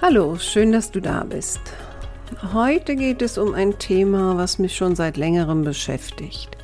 Hallo, 0.00 0.36
schön, 0.38 0.70
dass 0.70 0.92
du 0.92 1.00
da 1.00 1.24
bist. 1.24 1.60
Heute 2.52 2.94
geht 2.94 3.20
es 3.20 3.36
um 3.36 3.52
ein 3.52 3.80
Thema, 3.80 4.36
was 4.36 4.60
mich 4.60 4.76
schon 4.76 4.94
seit 4.94 5.16
längerem 5.16 5.64
beschäftigt. 5.64 6.56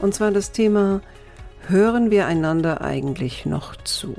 Und 0.00 0.14
zwar 0.14 0.30
das 0.30 0.52
Thema, 0.52 1.00
hören 1.66 2.12
wir 2.12 2.26
einander 2.26 2.80
eigentlich 2.80 3.46
noch 3.46 3.74
zu? 3.82 4.14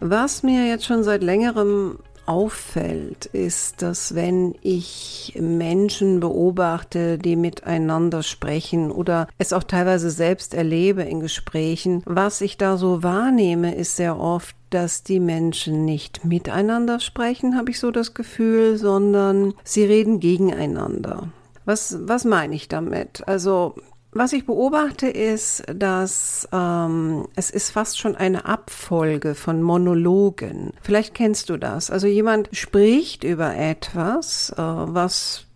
Was 0.00 0.42
mir 0.42 0.66
jetzt 0.66 0.84
schon 0.84 1.02
seit 1.02 1.22
längerem 1.22 1.98
auffällt, 2.28 3.26
ist, 3.26 3.80
dass 3.82 4.14
wenn 4.14 4.54
ich 4.60 5.34
Menschen 5.40 6.20
beobachte, 6.20 7.18
die 7.18 7.36
miteinander 7.36 8.22
sprechen 8.22 8.90
oder 8.90 9.28
es 9.38 9.52
auch 9.52 9.62
teilweise 9.62 10.10
selbst 10.10 10.54
erlebe 10.54 11.02
in 11.02 11.20
Gesprächen, 11.20 12.02
was 12.04 12.40
ich 12.40 12.58
da 12.58 12.76
so 12.76 13.02
wahrnehme, 13.02 13.74
ist 13.74 13.96
sehr 13.96 14.20
oft, 14.20 14.54
dass 14.70 15.02
die 15.02 15.20
Menschen 15.20 15.86
nicht 15.86 16.24
miteinander 16.24 17.00
sprechen, 17.00 17.56
habe 17.56 17.70
ich 17.70 17.80
so 17.80 17.90
das 17.90 18.12
Gefühl, 18.12 18.76
sondern 18.76 19.54
sie 19.64 19.84
reden 19.84 20.20
gegeneinander. 20.20 21.28
Was, 21.64 21.98
was 22.02 22.24
meine 22.24 22.54
ich 22.54 22.68
damit? 22.68 23.26
Also 23.26 23.74
was 24.18 24.32
ich 24.32 24.44
beobachte 24.44 25.08
ist, 25.08 25.62
dass 25.72 26.48
ähm, 26.52 27.26
es 27.36 27.50
ist 27.50 27.70
fast 27.70 27.98
schon 27.98 28.16
eine 28.16 28.44
Abfolge 28.44 29.34
von 29.34 29.62
Monologen. 29.62 30.72
Vielleicht 30.82 31.14
kennst 31.14 31.48
du 31.50 31.56
das. 31.56 31.90
Also 31.90 32.06
jemand 32.06 32.48
spricht 32.52 33.24
über 33.24 33.54
etwas, 33.54 34.50
äh, 34.50 34.56
was 34.58 35.47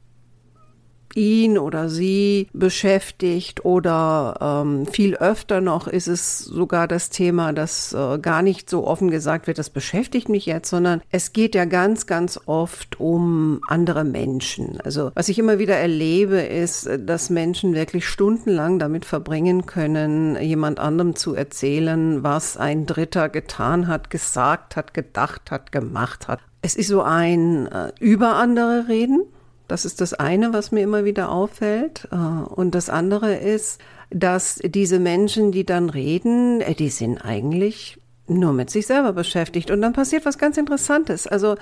ihn 1.17 1.59
oder 1.59 1.89
sie 1.89 2.49
beschäftigt 2.53 3.65
oder 3.65 4.63
ähm, 4.65 4.87
viel 4.87 5.17
öfter 5.17 5.61
noch 5.61 5.87
ist 5.87 6.09
es 6.09 6.39
sogar 6.39 6.89
das 6.89 7.11
Thema, 7.11 7.53
das 7.53 7.93
äh, 7.93 8.19
gar 8.19 8.43
nicht 8.43 8.69
so 8.69 8.87
offen 8.87 9.11
gesagt 9.11 9.47
wird, 9.47 9.59
das 9.59 9.71
beschäftigt 9.71 10.29
mich 10.29 10.47
jetzt, 10.47 10.71
sondern 10.71 11.03
es 11.11 11.33
geht 11.33 11.55
ja 11.55 11.65
ganz, 11.65 12.07
ganz 12.07 12.41
oft 12.47 13.01
um 13.01 13.61
andere 13.69 14.05
Menschen. 14.05 14.81
Also 14.83 15.11
was 15.15 15.29
ich 15.29 15.39
immer 15.39 15.59
wieder 15.59 15.77
erlebe, 15.77 16.41
ist, 16.41 16.89
dass 17.01 17.31
Menschen 17.31 17.75
wirklich 17.75 18.07
stundenlang 18.07 18.79
damit 18.79 19.05
verbringen 19.05 19.67
können, 19.67 20.41
jemand 20.41 20.81
anderem 20.81 21.17
zu 21.17 21.35
erzählen, 21.35 22.23
was 22.23 22.57
ein 22.57 22.87
Dritter 22.87 23.29
getan 23.29 23.89
hat, 23.89 24.11
gesagt 24.11 24.77
hat, 24.77 24.95
gedacht 24.95 25.51
hat, 25.51 25.73
gemacht 25.73 26.29
hat. 26.29 26.41
Es 26.63 26.77
ist 26.77 26.89
so 26.89 27.03
ein 27.03 27.67
äh, 27.67 27.93
über 27.99 28.37
andere 28.37 28.87
reden 28.89 29.25
das 29.69 29.85
ist 29.85 30.01
das 30.01 30.15
eine, 30.15 30.53
was 30.53 30.73
mir 30.73 30.83
immer 30.83 31.05
wieder 31.05 31.31
auffällt. 31.31 32.09
Äh, 32.11 32.17
und 32.17 32.75
das 32.75 32.91
andere 32.91 33.35
ist, 33.35 33.81
dass 34.11 34.61
diese 34.65 34.99
Menschen, 34.99 35.53
die 35.53 35.65
dann 35.65 35.91
reden, 35.91 36.61
äh, 36.61 36.75
die 36.75 36.91
sind 36.91 37.19
eigentlich 37.19 37.99
nur 38.29 38.53
mit 38.53 38.71
sich 38.71 38.87
selber 38.87 39.13
beschäftigt. 39.13 39.71
Und 39.71 39.83
dann 39.83 39.93
passiert 39.93 40.25
was 40.25 40.39
ganz 40.39 40.57
Interessantes. 40.57 41.27
Also 41.27 41.57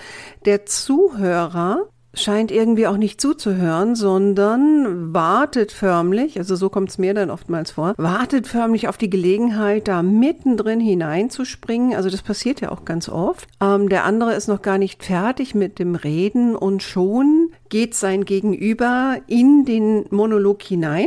der 0.44 0.66
Zuhörer 0.66 1.88
scheint 2.14 2.50
irgendwie 2.50 2.86
auch 2.86 2.96
nicht 2.96 3.20
zuzuhören, 3.20 3.94
sondern 3.94 5.14
wartet 5.14 5.70
förmlich, 5.70 6.38
also 6.38 6.56
so 6.56 6.68
kommt 6.68 6.90
es 6.90 6.98
mir 6.98 7.14
dann 7.14 7.30
oftmals 7.30 7.70
vor, 7.70 7.94
wartet 7.98 8.48
förmlich 8.48 8.88
auf 8.88 8.96
die 8.96 9.10
Gelegenheit, 9.10 9.86
da 9.86 10.02
mittendrin 10.02 10.80
hineinzuspringen. 10.80 11.94
Also 11.94 12.10
das 12.10 12.22
passiert 12.22 12.60
ja 12.60 12.72
auch 12.72 12.84
ganz 12.84 13.08
oft. 13.08 13.48
Ähm, 13.60 13.88
der 13.88 14.04
andere 14.04 14.34
ist 14.34 14.48
noch 14.48 14.62
gar 14.62 14.78
nicht 14.78 15.04
fertig 15.04 15.54
mit 15.54 15.78
dem 15.78 15.94
Reden 15.94 16.56
und 16.56 16.82
schon 16.82 17.49
geht 17.70 17.94
sein 17.94 18.24
Gegenüber 18.24 19.18
in 19.26 19.64
den 19.64 20.04
Monolog 20.10 20.62
hinein 20.62 21.06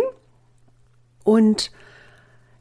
und 1.23 1.71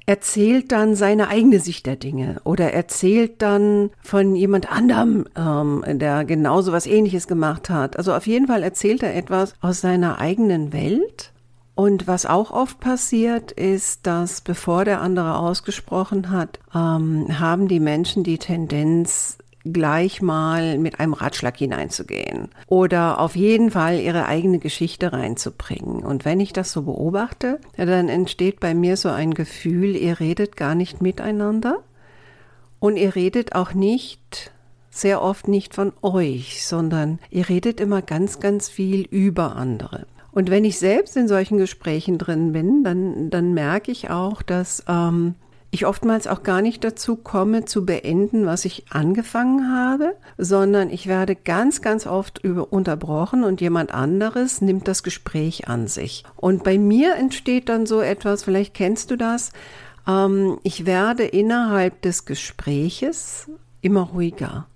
erzählt 0.06 0.72
dann 0.72 0.94
seine 0.94 1.28
eigene 1.28 1.60
Sicht 1.60 1.86
der 1.86 1.96
Dinge 1.96 2.40
oder 2.44 2.72
erzählt 2.72 3.40
dann 3.40 3.90
von 4.02 4.34
jemand 4.34 4.70
anderem, 4.70 5.26
ähm, 5.36 5.84
der 5.98 6.24
genauso 6.24 6.72
was 6.72 6.86
ähnliches 6.86 7.26
gemacht 7.28 7.70
hat. 7.70 7.96
Also 7.96 8.12
auf 8.12 8.26
jeden 8.26 8.48
Fall 8.48 8.62
erzählt 8.62 9.02
er 9.02 9.14
etwas 9.16 9.54
aus 9.60 9.80
seiner 9.80 10.18
eigenen 10.18 10.72
Welt. 10.72 11.32
Und 11.74 12.06
was 12.06 12.26
auch 12.26 12.50
oft 12.50 12.80
passiert, 12.80 13.52
ist, 13.52 14.06
dass 14.06 14.42
bevor 14.42 14.84
der 14.84 15.00
andere 15.00 15.38
ausgesprochen 15.38 16.30
hat, 16.30 16.58
ähm, 16.74 17.38
haben 17.40 17.66
die 17.66 17.80
Menschen 17.80 18.24
die 18.24 18.38
Tendenz, 18.38 19.38
gleich 19.64 20.22
mal 20.22 20.78
mit 20.78 21.00
einem 21.00 21.12
Ratschlag 21.12 21.56
hineinzugehen 21.56 22.48
oder 22.66 23.20
auf 23.20 23.36
jeden 23.36 23.70
Fall 23.70 24.00
ihre 24.00 24.26
eigene 24.26 24.58
Geschichte 24.58 25.12
reinzubringen. 25.12 26.04
Und 26.04 26.24
wenn 26.24 26.40
ich 26.40 26.52
das 26.52 26.72
so 26.72 26.82
beobachte, 26.82 27.60
dann 27.76 28.08
entsteht 28.08 28.60
bei 28.60 28.74
mir 28.74 28.96
so 28.96 29.08
ein 29.08 29.34
Gefühl, 29.34 29.96
ihr 29.96 30.20
redet 30.20 30.56
gar 30.56 30.74
nicht 30.74 31.00
miteinander 31.00 31.82
und 32.78 32.96
ihr 32.96 33.14
redet 33.14 33.54
auch 33.54 33.74
nicht 33.74 34.52
sehr 34.90 35.22
oft 35.22 35.48
nicht 35.48 35.74
von 35.74 35.92
euch, 36.02 36.66
sondern 36.66 37.18
ihr 37.30 37.48
redet 37.48 37.80
immer 37.80 38.02
ganz, 38.02 38.40
ganz 38.40 38.68
viel 38.68 39.06
über 39.10 39.56
andere. 39.56 40.06
Und 40.32 40.50
wenn 40.50 40.64
ich 40.64 40.78
selbst 40.78 41.16
in 41.16 41.28
solchen 41.28 41.58
Gesprächen 41.58 42.18
drin 42.18 42.52
bin, 42.52 42.84
dann, 42.84 43.30
dann 43.30 43.54
merke 43.54 43.90
ich 43.92 44.10
auch, 44.10 44.42
dass 44.42 44.84
ähm, 44.88 45.34
ich 45.74 45.86
oftmals 45.86 46.26
auch 46.26 46.42
gar 46.42 46.60
nicht 46.60 46.84
dazu 46.84 47.16
komme 47.16 47.64
zu 47.64 47.86
beenden, 47.86 48.44
was 48.44 48.66
ich 48.66 48.84
angefangen 48.90 49.74
habe, 49.74 50.14
sondern 50.36 50.90
ich 50.90 51.06
werde 51.06 51.34
ganz, 51.34 51.80
ganz 51.80 52.06
oft 52.06 52.44
über 52.44 52.74
unterbrochen 52.74 53.42
und 53.42 53.62
jemand 53.62 53.92
anderes 53.92 54.60
nimmt 54.60 54.86
das 54.86 55.02
Gespräch 55.02 55.68
an 55.68 55.88
sich. 55.88 56.24
Und 56.36 56.62
bei 56.62 56.76
mir 56.76 57.16
entsteht 57.16 57.70
dann 57.70 57.86
so 57.86 58.02
etwas, 58.02 58.44
vielleicht 58.44 58.74
kennst 58.74 59.10
du 59.10 59.16
das, 59.16 59.52
ähm, 60.06 60.58
ich 60.62 60.84
werde 60.84 61.24
innerhalb 61.24 62.02
des 62.02 62.26
Gespräches 62.26 63.48
immer 63.80 64.02
ruhiger. 64.02 64.66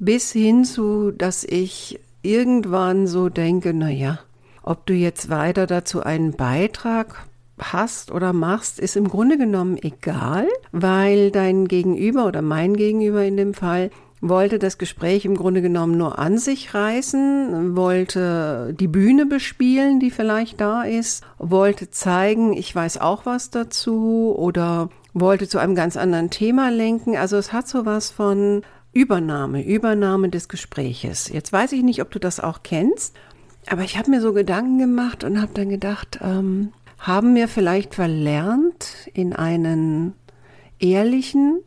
Bis 0.00 0.32
hin 0.32 0.64
zu, 0.64 1.12
dass 1.12 1.44
ich 1.44 2.00
irgendwann 2.22 3.06
so 3.06 3.28
denke, 3.28 3.72
na 3.72 3.90
ja, 3.90 4.18
ob 4.64 4.84
du 4.86 4.94
jetzt 4.94 5.30
weiter 5.30 5.68
dazu 5.68 6.02
einen 6.02 6.32
Beitrag 6.32 7.24
hast 7.58 8.10
oder 8.10 8.32
machst, 8.32 8.78
ist 8.78 8.96
im 8.96 9.08
Grunde 9.08 9.38
genommen 9.38 9.78
egal, 9.80 10.46
weil 10.72 11.30
dein 11.30 11.68
Gegenüber 11.68 12.26
oder 12.26 12.42
mein 12.42 12.74
Gegenüber 12.74 13.24
in 13.24 13.36
dem 13.36 13.54
Fall 13.54 13.90
wollte 14.20 14.58
das 14.58 14.78
Gespräch 14.78 15.24
im 15.24 15.36
Grunde 15.36 15.62
genommen 15.62 15.98
nur 15.98 16.18
an 16.18 16.38
sich 16.38 16.74
reißen, 16.74 17.76
wollte 17.76 18.74
die 18.78 18.88
Bühne 18.88 19.26
bespielen, 19.26 20.00
die 20.00 20.10
vielleicht 20.10 20.60
da 20.60 20.82
ist, 20.82 21.24
wollte 21.38 21.90
zeigen, 21.90 22.52
ich 22.54 22.74
weiß 22.74 22.98
auch 22.98 23.26
was 23.26 23.50
dazu 23.50 24.34
oder 24.36 24.88
wollte 25.12 25.48
zu 25.48 25.58
einem 25.58 25.74
ganz 25.74 25.96
anderen 25.96 26.30
Thema 26.30 26.70
lenken. 26.70 27.16
Also 27.16 27.36
es 27.36 27.52
hat 27.52 27.68
so 27.68 27.84
was 27.86 28.10
von 28.10 28.62
Übernahme, 28.92 29.64
Übernahme 29.64 30.30
des 30.30 30.48
Gespräches. 30.48 31.28
Jetzt 31.28 31.52
weiß 31.52 31.72
ich 31.72 31.82
nicht, 31.82 32.00
ob 32.00 32.10
du 32.10 32.18
das 32.18 32.40
auch 32.40 32.60
kennst, 32.62 33.14
aber 33.68 33.82
ich 33.82 33.98
habe 33.98 34.10
mir 34.10 34.20
so 34.20 34.32
Gedanken 34.32 34.78
gemacht 34.78 35.24
und 35.24 35.40
habe 35.40 35.52
dann 35.52 35.68
gedacht, 35.68 36.18
ähm, 36.22 36.72
haben 36.98 37.34
wir 37.34 37.48
vielleicht 37.48 37.94
verlernt, 37.94 39.08
in 39.12 39.32
einen 39.32 40.14
ehrlichen, 40.78 41.60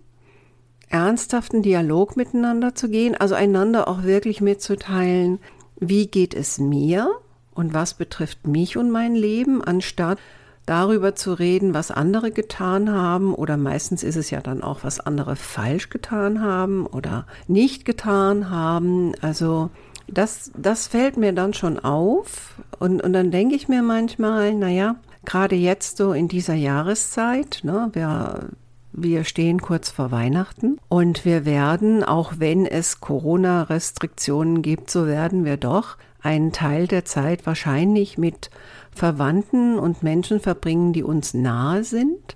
ernsthaften 0.89 1.61
Dialog 1.61 2.17
miteinander 2.17 2.75
zu 2.75 2.89
gehen, 2.89 3.15
also 3.15 3.35
einander 3.35 3.87
auch 3.87 4.03
wirklich 4.03 4.41
mitzuteilen, 4.41 5.39
wie 5.79 6.07
geht 6.07 6.33
es 6.33 6.57
mir 6.57 7.09
und 7.53 7.73
was 7.73 7.93
betrifft 7.93 8.47
mich 8.47 8.75
und 8.75 8.89
mein 8.89 9.15
Leben, 9.15 9.63
anstatt 9.63 10.17
darüber 10.65 11.15
zu 11.15 11.33
reden, 11.33 11.73
was 11.73 11.89
andere 11.89 12.31
getan 12.31 12.91
haben 12.91 13.33
oder 13.33 13.57
meistens 13.57 14.03
ist 14.03 14.15
es 14.15 14.29
ja 14.29 14.39
dann 14.39 14.61
auch, 14.61 14.83
was 14.83 14.99
andere 14.99 15.35
falsch 15.35 15.89
getan 15.89 16.41
haben 16.41 16.85
oder 16.85 17.25
nicht 17.47 17.85
getan 17.85 18.51
haben. 18.51 19.13
Also 19.21 19.71
das, 20.07 20.51
das 20.55 20.87
fällt 20.87 21.17
mir 21.17 21.33
dann 21.33 21.53
schon 21.53 21.79
auf 21.79 22.53
und, 22.77 23.01
und 23.01 23.13
dann 23.13 23.31
denke 23.31 23.55
ich 23.55 23.67
mir 23.67 23.81
manchmal, 23.81 24.53
naja, 24.53 24.95
gerade 25.25 25.55
jetzt 25.55 25.97
so 25.97 26.13
in 26.13 26.27
dieser 26.27 26.55
Jahreszeit, 26.55 27.59
ne, 27.63 27.89
wir, 27.93 28.49
wir 28.91 29.23
stehen 29.23 29.61
kurz 29.61 29.89
vor 29.89 30.11
Weihnachten 30.11 30.79
und 30.89 31.25
wir 31.25 31.45
werden, 31.45 32.03
auch 32.03 32.33
wenn 32.37 32.65
es 32.65 32.99
Corona-Restriktionen 32.99 34.61
gibt, 34.61 34.89
so 34.89 35.07
werden 35.07 35.45
wir 35.45 35.57
doch 35.57 35.97
einen 36.21 36.51
Teil 36.51 36.87
der 36.87 37.05
Zeit 37.05 37.45
wahrscheinlich 37.45 38.17
mit 38.17 38.49
Verwandten 38.91 39.79
und 39.79 40.03
Menschen 40.03 40.39
verbringen, 40.39 40.93
die 40.93 41.03
uns 41.03 41.33
nahe 41.33 41.83
sind. 41.83 42.35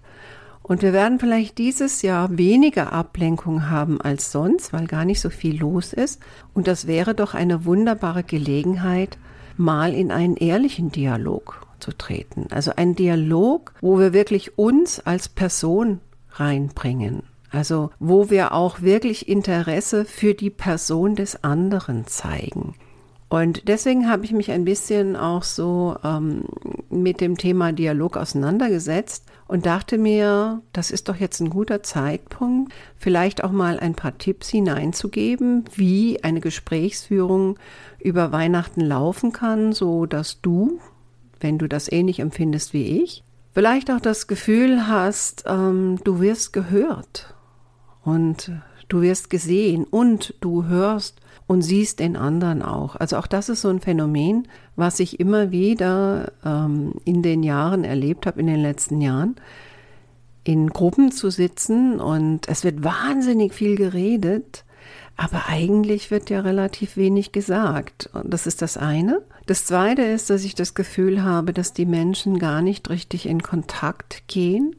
Und 0.62 0.81
wir 0.81 0.94
werden 0.94 1.19
vielleicht 1.19 1.57
dieses 1.57 2.01
Jahr 2.03 2.38
weniger 2.38 2.94
Ablenkung 2.94 3.69
haben 3.69 4.00
als 4.00 4.31
sonst, 4.31 4.71
weil 4.71 4.88
gar 4.88 5.03
nicht 5.03 5.19
so 5.19 5.30
viel 5.30 5.59
los 5.59 5.91
ist. 5.91 6.21
Und 6.53 6.68
das 6.69 6.88
wäre 6.88 7.13
doch 7.13 7.33
eine 7.33 7.65
wunderbare 7.65 8.24
Gelegenheit, 8.24 9.18
mal 9.57 9.94
in 9.94 10.09
einen 10.09 10.38
ehrlichen 10.38 10.89
Dialog 10.89 11.62
zu 11.83 11.91
treten. 11.91 12.47
Also 12.50 12.71
ein 12.75 12.95
Dialog, 12.95 13.74
wo 13.81 14.00
wir 14.00 14.13
wirklich 14.13 14.57
uns 14.57 15.01
als 15.01 15.27
Person 15.27 16.00
reinbringen. 16.31 17.24
Also 17.51 17.91
wo 18.00 18.30
wir 18.30 18.53
auch 18.53 18.81
wirklich 18.81 19.27
Interesse 19.27 20.06
für 20.06 20.33
die 20.33 20.50
Person 20.50 21.15
des 21.15 21.44
anderen 21.44 22.07
zeigen. 22.07 22.74
Und 23.30 23.68
deswegen 23.68 24.09
habe 24.09 24.25
ich 24.25 24.31
mich 24.31 24.51
ein 24.51 24.63
bisschen 24.63 25.15
auch 25.15 25.44
so 25.44 25.97
ähm, 26.03 26.45
mit 26.89 27.19
dem 27.19 27.35
Thema 27.38 27.71
Dialog 27.71 28.15
auseinandergesetzt 28.15 29.25
und 29.47 29.65
dachte 29.65 29.97
mir, 29.97 30.62
das 30.71 30.91
ist 30.91 31.09
doch 31.09 31.15
jetzt 31.15 31.39
ein 31.39 31.50
guter 31.50 31.81
Zeitpunkt, 31.81 32.71
vielleicht 32.95 33.44
auch 33.44 33.51
mal 33.51 33.80
ein 33.80 33.95
paar 33.95 34.18
Tipps 34.18 34.50
hineinzugeben, 34.50 35.65
wie 35.74 36.24
eine 36.24 36.41
Gesprächsführung 36.41 37.57
über 38.00 38.31
Weihnachten 38.31 38.81
laufen 38.81 39.31
kann, 39.31 39.74
so 39.74 40.06
dass 40.06 40.39
du, 40.41 40.80
wenn 41.44 41.57
du 41.57 41.68
das 41.68 41.92
ähnlich 41.92 42.19
empfindest 42.19 42.74
wie 42.74 43.04
ich, 43.04 43.24
vielleicht 43.54 43.92
auch 43.92 44.00
das 44.00 44.28
Gefühl 44.28 44.88
hast, 44.88 45.44
ähm, 45.48 46.00
du 46.04 46.19
wirst 46.19 46.54
gehört 46.54 47.36
und 48.04 48.51
du 48.88 49.01
wirst 49.01 49.30
gesehen 49.30 49.84
und 49.84 50.34
du 50.42 50.66
hörst 50.66 51.19
und 51.48 51.62
siehst 51.62 52.00
den 52.00 52.16
anderen 52.16 52.62
auch. 52.62 52.95
Also 52.95 53.18
auch 53.18 53.28
das 53.28 53.50
ist 53.50 53.62
so 53.62 53.69
ein 53.69 53.81
Phänomen, 53.81 54.48
was 54.75 55.00
ich 55.00 55.19
immer 55.19 55.51
wieder 55.51 56.31
ähm, 56.44 56.94
in 57.06 57.22
den 57.22 57.44
Jahren 57.44 57.84
erlebt 57.84 58.25
habe, 58.25 58.40
in 58.40 58.48
den 58.48 58.62
letzten 58.62 59.01
Jahren, 59.01 59.36
in 60.44 60.69
Gruppen 60.69 61.12
zu 61.12 61.30
sitzen 61.30 62.00
und 62.00 62.48
es 62.50 62.63
wird 62.63 62.84
wahnsinnig 62.84 63.54
viel 63.54 63.75
geredet, 63.75 64.66
aber 65.15 65.48
eigentlich 65.48 66.12
wird 66.12 66.30
ja 66.30 66.42
relativ 66.42 66.98
wenig 66.98 67.31
gesagt. 67.31 68.10
Und 68.13 68.33
das 68.33 68.48
ist 68.48 68.62
das 68.62 68.77
eine. 68.77 69.21
Das 69.45 69.65
zweite 69.65 70.01
ist, 70.01 70.30
dass 70.30 70.44
ich 70.44 70.56
das 70.56 70.74
Gefühl 70.74 71.24
habe, 71.24 71.54
dass 71.54 71.74
die 71.74 71.86
Menschen 71.86 72.39
gar 72.39 72.62
nicht 72.62 72.89
richtig 72.89 73.27
in 73.27 73.44
Kontakt 73.44 74.24
gehen 74.27 74.75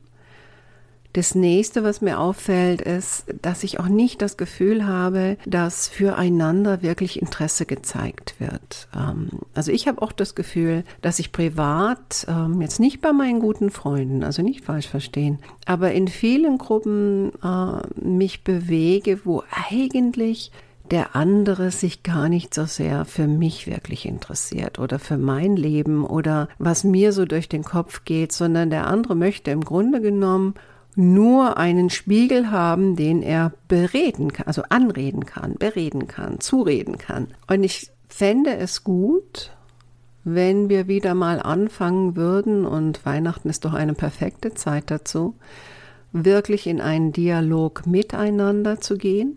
das 1.14 1.34
nächste, 1.34 1.84
was 1.84 2.00
mir 2.00 2.18
auffällt, 2.18 2.80
ist, 2.80 3.26
dass 3.40 3.62
ich 3.62 3.78
auch 3.80 3.88
nicht 3.88 4.20
das 4.20 4.36
Gefühl 4.36 4.84
habe, 4.84 5.36
dass 5.46 5.88
füreinander 5.88 6.82
wirklich 6.82 7.22
Interesse 7.22 7.66
gezeigt 7.66 8.34
wird. 8.38 8.88
Ähm, 8.94 9.28
also 9.54 9.70
ich 9.70 9.86
habe 9.86 10.02
auch 10.02 10.12
das 10.12 10.34
Gefühl, 10.34 10.84
dass 11.02 11.20
ich 11.20 11.32
privat, 11.32 12.26
ähm, 12.28 12.60
jetzt 12.60 12.80
nicht 12.80 13.00
bei 13.00 13.12
meinen 13.12 13.38
guten 13.38 13.70
Freunden, 13.70 14.24
also 14.24 14.42
nicht 14.42 14.64
falsch 14.64 14.88
verstehen, 14.88 15.38
aber 15.66 15.92
in 15.92 16.08
vielen 16.08 16.58
Gruppen 16.58 17.32
äh, 17.42 17.80
mich 18.00 18.42
bewege, 18.42 19.20
wo 19.24 19.44
eigentlich 19.70 20.50
der 20.90 21.14
andere 21.16 21.70
sich 21.70 22.02
gar 22.02 22.28
nicht 22.28 22.52
so 22.52 22.66
sehr 22.66 23.04
für 23.04 23.26
mich 23.26 23.66
wirklich 23.66 24.04
interessiert 24.04 24.78
oder 24.78 24.98
für 24.98 25.16
mein 25.16 25.56
Leben 25.56 26.04
oder 26.04 26.48
was 26.58 26.84
mir 26.84 27.12
so 27.12 27.24
durch 27.24 27.48
den 27.48 27.64
Kopf 27.64 28.04
geht, 28.04 28.32
sondern 28.32 28.68
der 28.68 28.86
andere 28.88 29.14
möchte 29.14 29.50
im 29.50 29.62
Grunde 29.62 30.00
genommen 30.00 30.54
nur 30.96 31.56
einen 31.56 31.90
Spiegel 31.90 32.50
haben, 32.50 32.96
den 32.96 33.22
er 33.22 33.52
bereden 33.68 34.32
kann, 34.32 34.46
also 34.46 34.62
anreden 34.68 35.26
kann, 35.26 35.54
bereden 35.54 36.06
kann, 36.06 36.40
zureden 36.40 36.98
kann. 36.98 37.28
Und 37.48 37.64
ich 37.64 37.90
fände 38.08 38.56
es 38.56 38.84
gut, 38.84 39.50
wenn 40.24 40.68
wir 40.68 40.88
wieder 40.88 41.14
mal 41.14 41.40
anfangen 41.40 42.16
würden, 42.16 42.64
und 42.64 43.04
Weihnachten 43.04 43.48
ist 43.50 43.64
doch 43.64 43.74
eine 43.74 43.94
perfekte 43.94 44.54
Zeit 44.54 44.90
dazu, 44.90 45.34
wirklich 46.12 46.66
in 46.66 46.80
einen 46.80 47.12
Dialog 47.12 47.86
miteinander 47.86 48.80
zu 48.80 48.96
gehen 48.96 49.36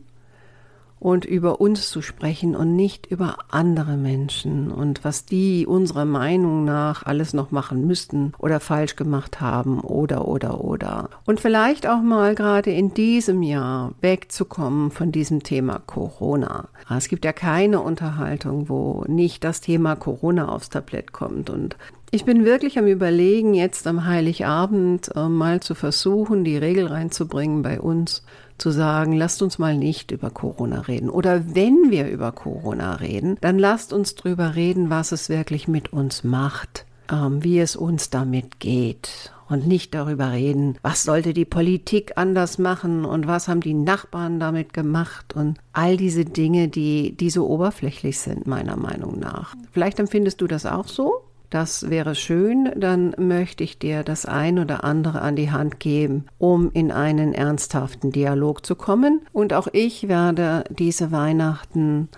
und 0.99 1.25
über 1.25 1.61
uns 1.61 1.89
zu 1.89 2.01
sprechen 2.01 2.55
und 2.55 2.75
nicht 2.75 3.05
über 3.05 3.37
andere 3.49 3.97
Menschen 3.97 4.71
und 4.71 5.03
was 5.03 5.25
die 5.25 5.65
unserer 5.65 6.05
Meinung 6.05 6.65
nach 6.65 7.05
alles 7.05 7.33
noch 7.33 7.51
machen 7.51 7.85
müssten 7.85 8.33
oder 8.39 8.59
falsch 8.59 8.95
gemacht 8.95 9.41
haben 9.41 9.79
oder 9.79 10.27
oder 10.27 10.63
oder. 10.63 11.09
Und 11.25 11.39
vielleicht 11.39 11.87
auch 11.87 12.01
mal 12.01 12.35
gerade 12.35 12.71
in 12.71 12.93
diesem 12.93 13.43
Jahr 13.43 13.93
wegzukommen 14.01 14.91
von 14.91 15.11
diesem 15.11 15.43
Thema 15.43 15.79
Corona. 15.85 16.69
Es 16.89 17.07
gibt 17.09 17.25
ja 17.25 17.33
keine 17.33 17.81
Unterhaltung, 17.81 18.69
wo 18.69 19.03
nicht 19.07 19.43
das 19.43 19.61
Thema 19.61 19.95
Corona 19.95 20.49
aufs 20.49 20.69
Tablett 20.69 21.11
kommt 21.11 21.49
und 21.49 21.77
ich 22.09 22.23
bin 22.23 22.45
wirklich 22.45 22.79
am 22.79 22.87
Überlegen, 22.87 23.53
jetzt 23.53 23.85
am 23.85 24.05
Heiligabend 24.05 25.13
äh, 25.13 25.27
mal 25.27 25.59
zu 25.59 25.75
versuchen, 25.75 26.45
die 26.45 26.55
Regel 26.55 26.87
reinzubringen 26.87 27.63
bei 27.63 27.81
uns 27.81 28.23
zu 28.57 28.71
sagen, 28.71 29.13
lasst 29.13 29.41
uns 29.41 29.59
mal 29.59 29.77
nicht 29.77 30.11
über 30.11 30.29
Corona 30.29 30.81
reden. 30.81 31.09
Oder 31.09 31.55
wenn 31.55 31.89
wir 31.89 32.09
über 32.09 32.31
Corona 32.31 32.95
reden, 32.95 33.37
dann 33.41 33.59
lasst 33.59 33.93
uns 33.93 34.15
drüber 34.15 34.55
reden, 34.55 34.89
was 34.89 35.11
es 35.11 35.29
wirklich 35.29 35.67
mit 35.67 35.93
uns 35.93 36.23
macht, 36.23 36.85
ähm, 37.11 37.43
wie 37.43 37.59
es 37.59 37.75
uns 37.75 38.09
damit 38.09 38.59
geht. 38.59 39.31
Und 39.49 39.65
nicht 39.65 39.93
darüber 39.93 40.33
reden, 40.33 40.77
was 40.81 41.03
sollte 41.03 41.33
die 41.33 41.45
Politik 41.45 42.13
anders 42.17 42.57
machen 42.57 43.05
und 43.05 43.27
was 43.27 43.47
haben 43.47 43.61
die 43.61 43.73
Nachbarn 43.73 44.41
damit 44.41 44.73
gemacht 44.73 45.35
und 45.35 45.57
all 45.71 45.95
diese 45.95 46.25
Dinge, 46.25 46.67
die, 46.67 47.15
die 47.15 47.29
so 47.29 47.47
oberflächlich 47.47 48.19
sind, 48.19 48.45
meiner 48.45 48.75
Meinung 48.75 49.19
nach. 49.19 49.55
Vielleicht 49.71 49.99
empfindest 49.99 50.41
du 50.41 50.47
das 50.47 50.65
auch 50.65 50.89
so? 50.89 51.26
Das 51.49 51.89
wäre 51.89 52.13
schön, 52.15 52.71
dann 52.75 53.15
möchte 53.17 53.63
ich 53.63 53.79
dir 53.79 54.03
das 54.03 54.25
ein 54.25 54.59
oder 54.59 54.83
andere 54.83 55.21
an 55.21 55.37
die 55.37 55.49
Hand 55.49 55.79
geben, 55.79 56.25
um 56.37 56.71
in 56.73 56.91
einen 56.91 57.33
ernsthaften 57.33 58.11
Dialog 58.11 58.65
zu 58.65 58.75
kommen. 58.75 59.21
Und 59.31 59.53
auch 59.53 59.67
ich 59.71 60.09
werde 60.09 60.65
diese 60.69 61.11
Weihnachten 61.13 62.09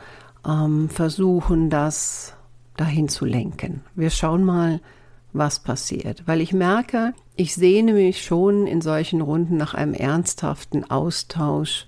ähm, 0.47 0.89
versuchen, 0.89 1.69
das 1.69 2.33
dahin 2.75 3.07
zu 3.07 3.25
lenken. 3.25 3.81
Wir 3.93 4.09
schauen 4.09 4.43
mal, 4.43 4.81
was 5.31 5.59
passiert, 5.59 6.23
weil 6.25 6.41
ich 6.41 6.53
merke, 6.53 7.13
ich 7.35 7.53
sehne 7.53 7.93
mich 7.93 8.23
schon 8.23 8.65
in 8.65 8.81
solchen 8.81 9.21
Runden 9.21 9.57
nach 9.57 9.75
einem 9.75 9.93
ernsthaften 9.93 10.89
Austausch 10.89 11.85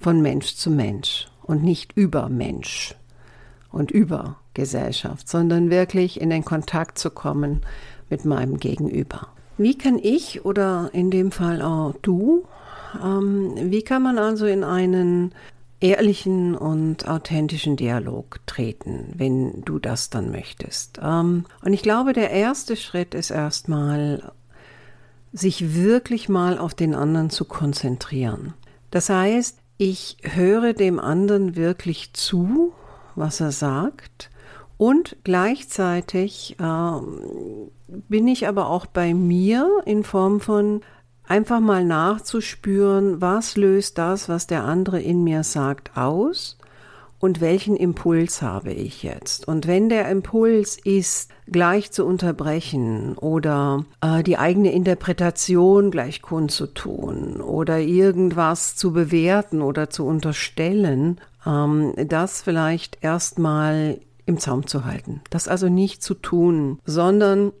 von 0.00 0.20
Mensch 0.20 0.56
zu 0.56 0.70
Mensch 0.70 1.28
und 1.42 1.62
nicht 1.62 1.92
über 1.92 2.28
Mensch 2.28 2.96
und 3.70 3.92
über 3.92 4.41
Gesellschaft, 4.54 5.28
sondern 5.28 5.70
wirklich 5.70 6.20
in 6.20 6.30
den 6.30 6.44
Kontakt 6.44 6.98
zu 6.98 7.10
kommen 7.10 7.62
mit 8.10 8.24
meinem 8.24 8.58
Gegenüber. 8.58 9.28
Wie 9.58 9.76
kann 9.76 9.98
ich 9.98 10.44
oder 10.44 10.90
in 10.92 11.10
dem 11.10 11.30
Fall 11.30 11.62
auch 11.62 11.94
du, 12.02 12.44
ähm, 13.02 13.54
wie 13.56 13.82
kann 13.82 14.02
man 14.02 14.18
also 14.18 14.46
in 14.46 14.64
einen 14.64 15.34
ehrlichen 15.80 16.54
und 16.54 17.08
authentischen 17.08 17.76
Dialog 17.76 18.40
treten, 18.46 19.12
wenn 19.16 19.62
du 19.64 19.78
das 19.78 20.10
dann 20.10 20.30
möchtest? 20.30 21.00
Ähm, 21.02 21.44
und 21.62 21.72
ich 21.72 21.82
glaube, 21.82 22.12
der 22.12 22.30
erste 22.30 22.76
Schritt 22.76 23.14
ist 23.14 23.30
erstmal, 23.30 24.32
sich 25.32 25.74
wirklich 25.74 26.28
mal 26.28 26.58
auf 26.58 26.74
den 26.74 26.94
anderen 26.94 27.30
zu 27.30 27.46
konzentrieren. 27.46 28.52
Das 28.90 29.08
heißt, 29.08 29.58
ich 29.78 30.18
höre 30.22 30.74
dem 30.74 31.00
anderen 31.00 31.56
wirklich 31.56 32.12
zu, 32.12 32.72
was 33.14 33.40
er 33.40 33.52
sagt 33.52 34.30
und 34.82 35.14
gleichzeitig 35.22 36.56
äh, 36.58 37.00
bin 38.08 38.26
ich 38.26 38.48
aber 38.48 38.68
auch 38.68 38.86
bei 38.86 39.14
mir 39.14 39.80
in 39.86 40.02
Form 40.02 40.40
von 40.40 40.80
einfach 41.22 41.60
mal 41.60 41.84
nachzuspüren, 41.84 43.20
was 43.20 43.56
löst 43.56 43.96
das, 43.96 44.28
was 44.28 44.48
der 44.48 44.64
andere 44.64 45.00
in 45.00 45.22
mir 45.22 45.44
sagt, 45.44 45.96
aus 45.96 46.58
und 47.20 47.40
welchen 47.40 47.76
Impuls 47.76 48.42
habe 48.42 48.72
ich 48.72 49.04
jetzt. 49.04 49.46
Und 49.46 49.68
wenn 49.68 49.88
der 49.88 50.08
Impuls 50.08 50.76
ist, 50.82 51.30
gleich 51.46 51.92
zu 51.92 52.04
unterbrechen 52.04 53.16
oder 53.16 53.84
äh, 54.00 54.24
die 54.24 54.36
eigene 54.36 54.72
Interpretation 54.72 55.92
gleich 55.92 56.22
kundzutun 56.22 57.40
oder 57.40 57.78
irgendwas 57.78 58.74
zu 58.74 58.92
bewerten 58.92 59.62
oder 59.62 59.90
zu 59.90 60.04
unterstellen, 60.04 61.20
ähm, 61.46 61.94
das 62.08 62.42
vielleicht 62.42 62.98
erstmal 63.00 64.00
im 64.26 64.38
Zaum 64.38 64.66
zu 64.66 64.84
halten. 64.84 65.20
Das 65.30 65.48
also 65.48 65.68
nicht 65.68 66.02
zu 66.02 66.14
tun, 66.14 66.78
sondern 66.84 67.52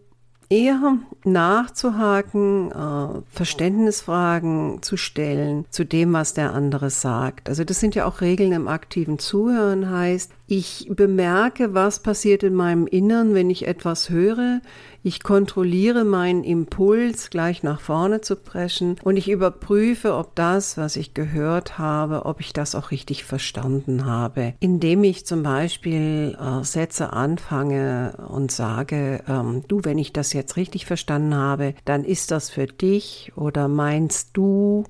eher 0.52 0.98
nachzuhaken, 1.24 2.70
äh, 2.72 3.22
Verständnisfragen 3.30 4.82
zu 4.82 4.98
stellen 4.98 5.64
zu 5.70 5.84
dem, 5.84 6.12
was 6.12 6.34
der 6.34 6.52
andere 6.52 6.90
sagt. 6.90 7.48
Also 7.48 7.64
das 7.64 7.80
sind 7.80 7.94
ja 7.94 8.04
auch 8.04 8.20
Regeln 8.20 8.52
im 8.52 8.68
aktiven 8.68 9.18
Zuhören 9.18 9.88
heißt, 9.88 10.32
Ich 10.46 10.90
bemerke, 10.90 11.72
was 11.72 12.00
passiert 12.00 12.42
in 12.42 12.54
meinem 12.54 12.86
Innern, 12.86 13.32
wenn 13.32 13.48
ich 13.48 13.66
etwas 13.66 14.10
höre. 14.10 14.60
Ich 15.04 15.24
kontrolliere 15.24 16.04
meinen 16.04 16.44
Impuls, 16.44 17.28
gleich 17.28 17.64
nach 17.64 17.80
vorne 17.80 18.20
zu 18.20 18.36
preschen. 18.36 18.96
Und 19.02 19.16
ich 19.16 19.28
überprüfe, 19.28 20.14
ob 20.14 20.36
das, 20.36 20.76
was 20.76 20.94
ich 20.94 21.12
gehört 21.12 21.76
habe, 21.76 22.24
ob 22.24 22.38
ich 22.38 22.52
das 22.52 22.76
auch 22.76 22.92
richtig 22.92 23.24
verstanden 23.24 24.06
habe. 24.06 24.54
Indem 24.60 25.02
ich 25.02 25.26
zum 25.26 25.42
Beispiel 25.42 26.38
äh, 26.40 26.62
Sätze 26.62 27.12
anfange 27.12 28.14
und 28.28 28.52
sage, 28.52 29.24
ähm, 29.26 29.64
du, 29.66 29.80
wenn 29.82 29.98
ich 29.98 30.12
das 30.12 30.32
jetzt 30.32 30.56
richtig 30.56 30.86
verstanden 30.86 31.34
habe, 31.34 31.74
dann 31.84 32.04
ist 32.04 32.30
das 32.30 32.50
für 32.50 32.66
dich. 32.66 33.32
Oder 33.34 33.66
meinst 33.66 34.30
du, 34.34 34.84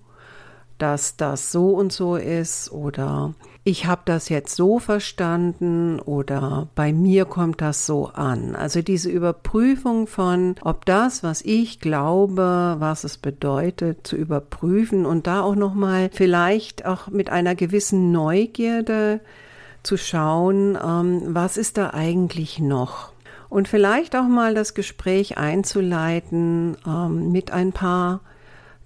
dass 0.76 1.16
das 1.16 1.52
so 1.52 1.70
und 1.70 1.90
so 1.90 2.16
ist? 2.16 2.70
Oder 2.70 3.34
ich 3.64 3.86
habe 3.86 4.02
das 4.04 4.28
jetzt 4.28 4.56
so 4.56 4.80
verstanden 4.80 6.00
oder 6.00 6.66
bei 6.74 6.92
mir 6.92 7.24
kommt 7.26 7.60
das 7.60 7.86
so 7.86 8.08
an. 8.08 8.56
Also 8.56 8.82
diese 8.82 9.08
Überprüfung 9.08 10.08
von, 10.08 10.56
ob 10.62 10.84
das, 10.84 11.22
was 11.22 11.42
ich 11.42 11.78
glaube, 11.78 12.76
was 12.80 13.04
es 13.04 13.18
bedeutet, 13.18 14.04
zu 14.04 14.16
überprüfen 14.16 15.06
und 15.06 15.28
da 15.28 15.42
auch 15.42 15.54
noch 15.54 15.74
mal 15.74 16.10
vielleicht 16.12 16.84
auch 16.86 17.06
mit 17.06 17.30
einer 17.30 17.54
gewissen 17.54 18.10
Neugierde 18.10 19.20
zu 19.84 19.96
schauen, 19.96 20.76
ähm, 20.84 21.22
was 21.26 21.56
ist 21.56 21.78
da 21.78 21.90
eigentlich 21.90 22.58
noch? 22.58 23.12
Und 23.48 23.68
vielleicht 23.68 24.16
auch 24.16 24.26
mal 24.26 24.54
das 24.54 24.74
Gespräch 24.74 25.38
einzuleiten 25.38 26.76
ähm, 26.84 27.30
mit 27.30 27.52
ein 27.52 27.72
paar 27.72 28.22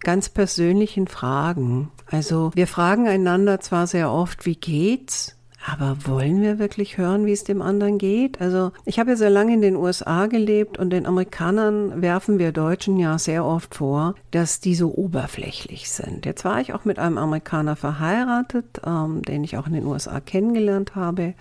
ganz 0.00 0.28
persönlichen 0.28 1.06
Fragen. 1.06 1.90
Also 2.10 2.50
wir 2.54 2.66
fragen 2.66 3.08
einander 3.08 3.60
zwar 3.60 3.86
sehr 3.86 4.10
oft, 4.10 4.46
wie 4.46 4.56
geht's? 4.56 5.36
Aber 5.68 5.96
wollen 6.04 6.42
wir 6.42 6.60
wirklich 6.60 6.96
hören, 6.96 7.26
wie 7.26 7.32
es 7.32 7.42
dem 7.42 7.60
anderen 7.60 7.98
geht? 7.98 8.40
Also 8.40 8.70
ich 8.84 9.00
habe 9.00 9.10
ja 9.10 9.16
sehr 9.16 9.30
lange 9.30 9.52
in 9.52 9.62
den 9.62 9.74
USA 9.74 10.26
gelebt 10.26 10.78
und 10.78 10.90
den 10.90 11.06
Amerikanern 11.06 12.02
werfen 12.02 12.38
wir 12.38 12.52
Deutschen 12.52 12.98
ja 12.98 13.18
sehr 13.18 13.44
oft 13.44 13.74
vor, 13.74 14.14
dass 14.30 14.60
die 14.60 14.76
so 14.76 14.94
oberflächlich 14.94 15.90
sind. 15.90 16.24
Jetzt 16.24 16.44
war 16.44 16.60
ich 16.60 16.72
auch 16.72 16.84
mit 16.84 17.00
einem 17.00 17.18
Amerikaner 17.18 17.74
verheiratet, 17.74 18.80
ähm, 18.86 19.22
den 19.22 19.42
ich 19.42 19.56
auch 19.56 19.66
in 19.66 19.72
den 19.72 19.86
USA 19.86 20.20
kennengelernt 20.20 20.94
habe. 20.94 21.34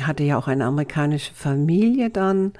Hatte 0.00 0.22
ja 0.22 0.38
auch 0.38 0.48
eine 0.48 0.64
amerikanische 0.64 1.34
Familie 1.34 2.08
dann. 2.08 2.52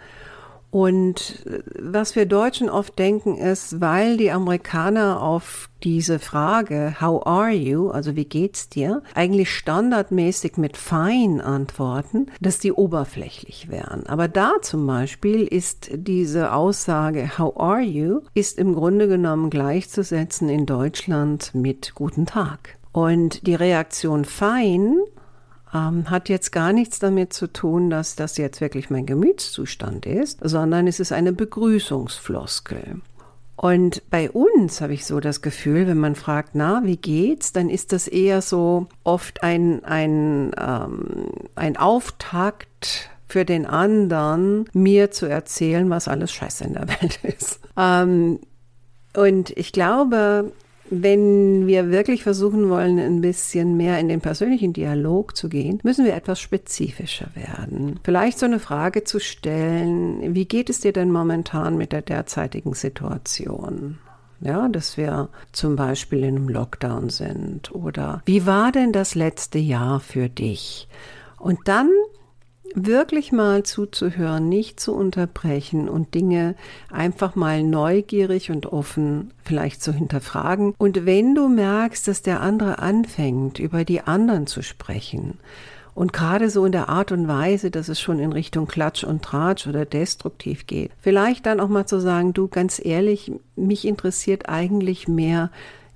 Und 0.73 1.45
äh, 1.45 1.61
was 1.79 2.17
wir 2.17 2.25
Deutschen 2.25 2.71
oft 2.71 2.99
denken 2.99 3.37
ist, 3.37 3.83
weil 3.83 4.17
die 4.17 4.33
Amerikaner 4.33 5.23
auf 5.23 5.69
diese 5.85 6.19
Frage, 6.19 6.97
how 6.99 7.27
are 7.27 7.51
you, 7.51 7.91
also 7.91 8.17
wie 8.17 8.25
geht's 8.25 8.71
dir, 8.71 9.03
eigentlich 9.15 9.55
standardmäßig 9.55 10.57
mit 10.57 10.79
fine 10.79 11.45
antworten, 11.45 12.29
dass 12.41 12.59
die 12.59 12.73
oberflächlich 12.73 13.69
wären. 13.69 14.07
Aber 14.07 14.29
da 14.29 14.53
zum 14.63 14.87
Beispiel 14.87 15.43
ist 15.43 15.91
diese 15.93 16.55
Aussage, 16.55 17.37
how 17.37 17.55
are 17.61 17.83
you, 17.83 18.23
ist 18.33 18.59
im 18.59 18.75
Grunde 18.75 19.09
genommen 19.09 19.51
gleichzusetzen 19.51 20.49
in 20.49 20.65
Deutschland 20.65 21.55
mit 21.55 21.95
guten 21.95 22.25
Tag. 22.25 22.79
Und 22.93 23.47
die 23.47 23.55
Reaktion 23.55 24.25
fein 24.25 24.99
ähm, 25.75 26.11
hat 26.11 26.29
jetzt 26.29 26.53
gar 26.53 26.73
nichts 26.73 26.99
damit 26.99 27.33
zu 27.33 27.47
tun, 27.47 27.91
dass 27.91 28.17
das 28.17 28.37
jetzt 28.37 28.61
wirklich 28.61 28.91
mein 28.91 29.07
Gemütszustand 29.07 30.07
ist, 30.07 30.41
sondern 30.43 30.87
es 30.87 31.01
ist 31.01 31.13
eine 31.13 31.33
Begrüßungsfloskel. 31.33 33.01
Und 33.57 34.03
bei 34.11 34.31
uns 34.31 34.81
habe 34.81 34.95
ich 34.95 35.07
so 35.07 35.21
das 35.21 35.41
Gefühl, 35.41 35.87
wenn 35.87 35.99
man 35.99 36.15
fragt, 36.15 36.51
na, 36.55 36.83
wie 36.85 36.97
geht's, 36.97 37.53
dann 37.53 37.69
ist 37.69 37.93
das 37.93 38.09
eher 38.09 38.43
so 38.43 38.89
oft 39.05 39.43
ein, 39.43 39.85
ein, 39.85 40.53
ähm, 40.59 41.29
ein 41.55 41.77
Auftakt 41.77 43.11
für 43.29 43.45
den 43.45 43.65
anderen, 43.65 44.69
mir 44.73 45.11
zu 45.11 45.27
erzählen, 45.27 45.89
was 45.91 46.09
alles 46.09 46.33
scheiße 46.33 46.65
in 46.65 46.75
der 46.75 46.89
Welt 47.01 47.21
ist. 47.23 47.61
Ähm, 47.77 48.41
und 49.15 49.51
ich 49.57 49.73
glaube, 49.73 50.53
wenn 50.95 51.67
wir 51.67 51.91
wirklich 51.91 52.23
versuchen 52.23 52.69
wollen, 52.69 52.99
ein 52.99 53.23
bisschen 53.23 53.79
mehr 53.79 53.99
in 53.99 54.09
den 54.09 54.21
persönlichen 54.21 54.75
Dialog 54.75 55.35
zu 55.35 55.49
gehen, 55.49 55.81
müssen 55.83 56.05
wir 56.05 56.15
etwas 56.15 56.39
spezifischer 56.39 57.29
werden. 57.35 57.99
Vielleicht 58.05 58.39
so 58.39 58.45
eine 58.45 58.59
Frage 58.59 59.03
zu 59.03 59.19
stellen, 59.19 60.35
wie 60.35 60.45
geht 60.45 60.69
es 60.69 60.81
dir 60.81 60.93
denn 60.93 61.11
momentan 61.11 61.79
mit 61.79 61.93
der 61.93 62.03
derzeitigen 62.03 62.75
Situation? 62.75 63.99
Ja, 64.41 64.69
dass 64.69 64.99
wir 64.99 65.31
zum 65.53 65.77
Beispiel 65.77 66.25
in 66.25 66.37
einem 66.37 66.49
Lockdown 66.49 67.09
sind 67.09 67.75
oder 67.75 68.21
wie 68.27 68.45
war 68.45 68.71
denn 68.71 68.93
das 68.93 69.15
letzte 69.15 69.59
Jahr 69.59 69.99
für 69.99 70.29
dich? 70.29 70.89
Und 71.39 71.61
dann 71.65 71.89
wirklich 72.75 73.33
mal 73.33 73.63
zuzuhören, 73.63 74.49
nicht 74.49 74.81
zu 74.81 74.95
unterbrechen 74.95 75.89
und 75.89 76.15
Dinge 76.15 76.55
einfach 76.91 77.35
mal 77.35 77.63
neugierig 77.63 78.51
und 78.51 78.67
offen 78.67 79.33
vielleicht 79.45 79.83
zu 79.83 79.93
hinterfragen. 79.93 80.75
Und 80.79 81.07
wenn 81.07 81.35
du 81.35 81.49
merkst, 81.49 82.07
dass 82.09 82.23
der 82.23 82.41
andere 82.41 82.79
anfängt, 82.79 83.59
über 83.59 83.85
die 83.85 84.01
anderen 84.03 84.47
zu 84.47 84.63
sprechen, 84.63 85.39
und 85.95 86.13
gerade 86.13 86.49
so 86.49 86.65
in 86.65 86.73
der 86.73 86.89
Art 86.89 87.13
und 87.13 87.29
Weise, 87.29 87.71
dass 87.71 87.89
es 87.89 88.01
schon 88.01 88.19
in 88.19 88.33
Richtung 88.33 88.67
Klatsch 88.67 89.05
und 89.05 89.23
Tratsch 89.23 89.67
oder 89.67 89.85
destruktiv 89.85 90.67
geht. 90.67 90.91
Vielleicht 90.99 91.45
dann 91.45 91.61
auch 91.61 91.69
mal 91.69 91.87
zu 91.87 92.01
sagen, 92.01 92.33
du 92.33 92.49
ganz 92.49 92.81
ehrlich, 92.83 93.31
mich 93.57 93.87
interessiert 93.87 94.49
eigentlich 94.49 95.07
mehr, 95.07 95.51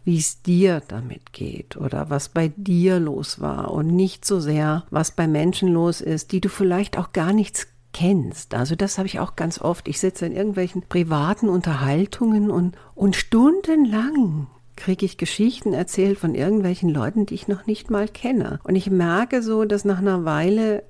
wie 0.06 0.18
es 0.18 0.40
dir 0.40 0.80
damit 0.86 1.32
geht 1.32 1.76
oder 1.76 2.10
was 2.10 2.28
bei 2.28 2.52
dir 2.56 3.00
los 3.00 3.40
war 3.40 3.72
und 3.72 3.88
nicht 3.88 4.24
so 4.24 4.38
sehr, 4.38 4.86
was 4.88 5.10
bei 5.10 5.26
Menschen 5.26 5.68
los 5.68 6.00
ist, 6.00 6.30
die 6.30 6.40
du 6.40 6.48
vielleicht 6.48 6.96
auch 6.96 7.12
gar 7.12 7.32
nichts 7.32 7.66
kennst. 7.92 8.54
Also 8.54 8.76
das 8.76 8.98
habe 8.98 9.08
ich 9.08 9.18
auch 9.18 9.34
ganz 9.34 9.60
oft. 9.60 9.88
Ich 9.88 9.98
sitze 9.98 10.24
in 10.24 10.36
irgendwelchen 10.36 10.82
privaten 10.82 11.48
Unterhaltungen 11.48 12.52
und, 12.52 12.76
und 12.94 13.16
stundenlang 13.16 14.46
kriege 14.76 15.04
ich 15.04 15.18
Geschichten 15.18 15.72
erzählt 15.72 16.18
von 16.20 16.36
irgendwelchen 16.36 16.90
Leuten, 16.90 17.26
die 17.26 17.34
ich 17.34 17.48
noch 17.48 17.66
nicht 17.66 17.90
mal 17.90 18.06
kenne. 18.06 18.60
Und 18.62 18.76
ich 18.76 18.88
merke 18.88 19.42
so, 19.42 19.64
dass 19.64 19.84
nach 19.84 19.98
einer 19.98 20.24
Weile, 20.24 20.84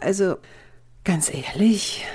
also 0.00 0.36
ganz 1.04 1.30
ehrlich, 1.34 2.06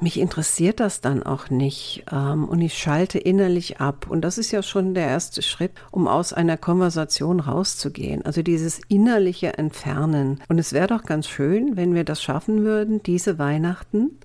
mich 0.00 0.18
interessiert 0.18 0.80
das 0.80 1.00
dann 1.00 1.22
auch 1.22 1.50
nicht 1.50 2.04
ähm, 2.10 2.48
und 2.48 2.60
ich 2.60 2.76
schalte 2.76 3.18
innerlich 3.18 3.80
ab. 3.80 4.06
Und 4.08 4.22
das 4.22 4.38
ist 4.38 4.50
ja 4.50 4.62
schon 4.62 4.94
der 4.94 5.06
erste 5.06 5.42
Schritt, 5.42 5.72
um 5.90 6.08
aus 6.08 6.32
einer 6.32 6.56
Konversation 6.56 7.40
rauszugehen. 7.40 8.24
Also 8.24 8.42
dieses 8.42 8.80
innerliche 8.88 9.58
Entfernen. 9.58 10.40
Und 10.48 10.58
es 10.58 10.72
wäre 10.72 10.88
doch 10.88 11.04
ganz 11.04 11.28
schön, 11.28 11.76
wenn 11.76 11.94
wir 11.94 12.04
das 12.04 12.22
schaffen 12.22 12.64
würden, 12.64 13.02
diese 13.02 13.38
Weihnachten 13.38 14.18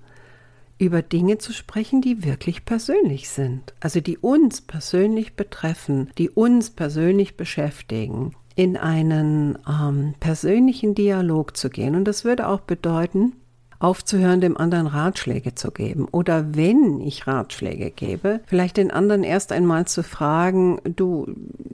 über 0.78 1.02
Dinge 1.02 1.38
zu 1.38 1.52
sprechen, 1.52 2.00
die 2.00 2.24
wirklich 2.24 2.64
persönlich 2.64 3.28
sind. 3.28 3.74
Also 3.80 4.00
die 4.00 4.16
uns 4.16 4.62
persönlich 4.62 5.34
betreffen, 5.34 6.10
die 6.16 6.30
uns 6.30 6.70
persönlich 6.70 7.36
beschäftigen 7.36 8.34
in 8.56 8.76
einen 8.76 9.58
ähm, 9.68 10.14
persönlichen 10.20 10.94
Dialog 10.94 11.56
zu 11.56 11.70
gehen. 11.70 11.94
Und 11.94 12.04
das 12.04 12.24
würde 12.24 12.48
auch 12.48 12.60
bedeuten, 12.60 13.34
aufzuhören, 13.80 14.42
dem 14.42 14.56
anderen 14.56 14.86
Ratschläge 14.86 15.54
zu 15.54 15.70
geben. 15.72 16.06
Oder 16.12 16.54
wenn 16.54 17.00
ich 17.00 17.26
Ratschläge 17.26 17.90
gebe, 17.90 18.40
vielleicht 18.46 18.76
den 18.76 18.90
anderen 18.90 19.24
erst 19.24 19.50
einmal 19.52 19.86
zu 19.86 20.02
fragen, 20.02 20.80
du, 20.84 21.26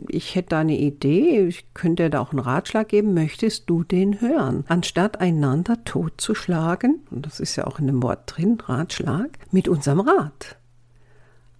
ich 0.08 0.36
hätte 0.36 0.50
da 0.50 0.60
eine 0.60 0.78
Idee, 0.78 1.46
ich 1.46 1.74
könnte 1.74 2.04
dir 2.04 2.10
da 2.10 2.20
auch 2.20 2.30
einen 2.30 2.38
Ratschlag 2.38 2.88
geben, 2.88 3.12
möchtest 3.12 3.68
du 3.68 3.82
den 3.82 4.20
hören? 4.20 4.64
Anstatt 4.68 5.20
einander 5.20 5.84
totzuschlagen, 5.84 7.00
und 7.10 7.26
das 7.26 7.40
ist 7.40 7.56
ja 7.56 7.66
auch 7.66 7.80
in 7.80 7.88
dem 7.88 8.02
Wort 8.02 8.20
drin, 8.26 8.58
Ratschlag, 8.64 9.30
mit 9.50 9.68
unserem 9.68 10.00
Rat. 10.00 10.56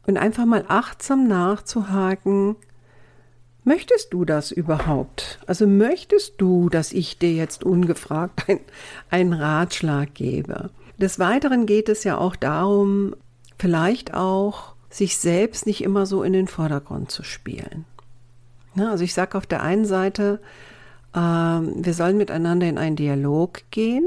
Und 0.07 0.17
einfach 0.17 0.47
mal 0.47 0.65
achtsam 0.69 1.27
nachzuhaken, 1.27 2.55
Möchtest 3.67 4.13
du 4.13 4.25
das 4.25 4.53
überhaupt? 4.53 5.41
Also 5.49 5.67
möchtest 5.67 6.35
du, 6.41 6.69
dass 6.69 6.93
ich 6.93 7.19
dir 7.19 7.33
jetzt 7.33 7.65
ungefragt 7.65 8.49
ein, 8.49 8.61
einen 9.11 9.33
Ratschlag 9.33 10.15
gebe? 10.15 10.71
Des 10.99 11.19
Weiteren 11.19 11.67
geht 11.67 11.89
es 11.89 12.05
ja 12.05 12.17
auch 12.17 12.37
darum, 12.37 13.17
vielleicht 13.59 14.15
auch 14.15 14.75
sich 14.89 15.17
selbst 15.17 15.67
nicht 15.67 15.83
immer 15.83 16.07
so 16.07 16.23
in 16.23 16.33
den 16.33 16.47
Vordergrund 16.47 17.11
zu 17.11 17.25
spielen. 17.25 17.87
Ja, 18.77 18.93
also 18.93 19.03
ich 19.03 19.15
sage 19.15 19.37
auf 19.37 19.47
der 19.47 19.65
einen 19.65 19.85
Seite, 19.85 20.39
äh, 21.13 21.19
wir 21.19 21.93
sollen 21.93 22.19
miteinander 22.19 22.69
in 22.69 22.79
einen 22.79 22.95
Dialog 22.95 23.63
gehen, 23.73 24.07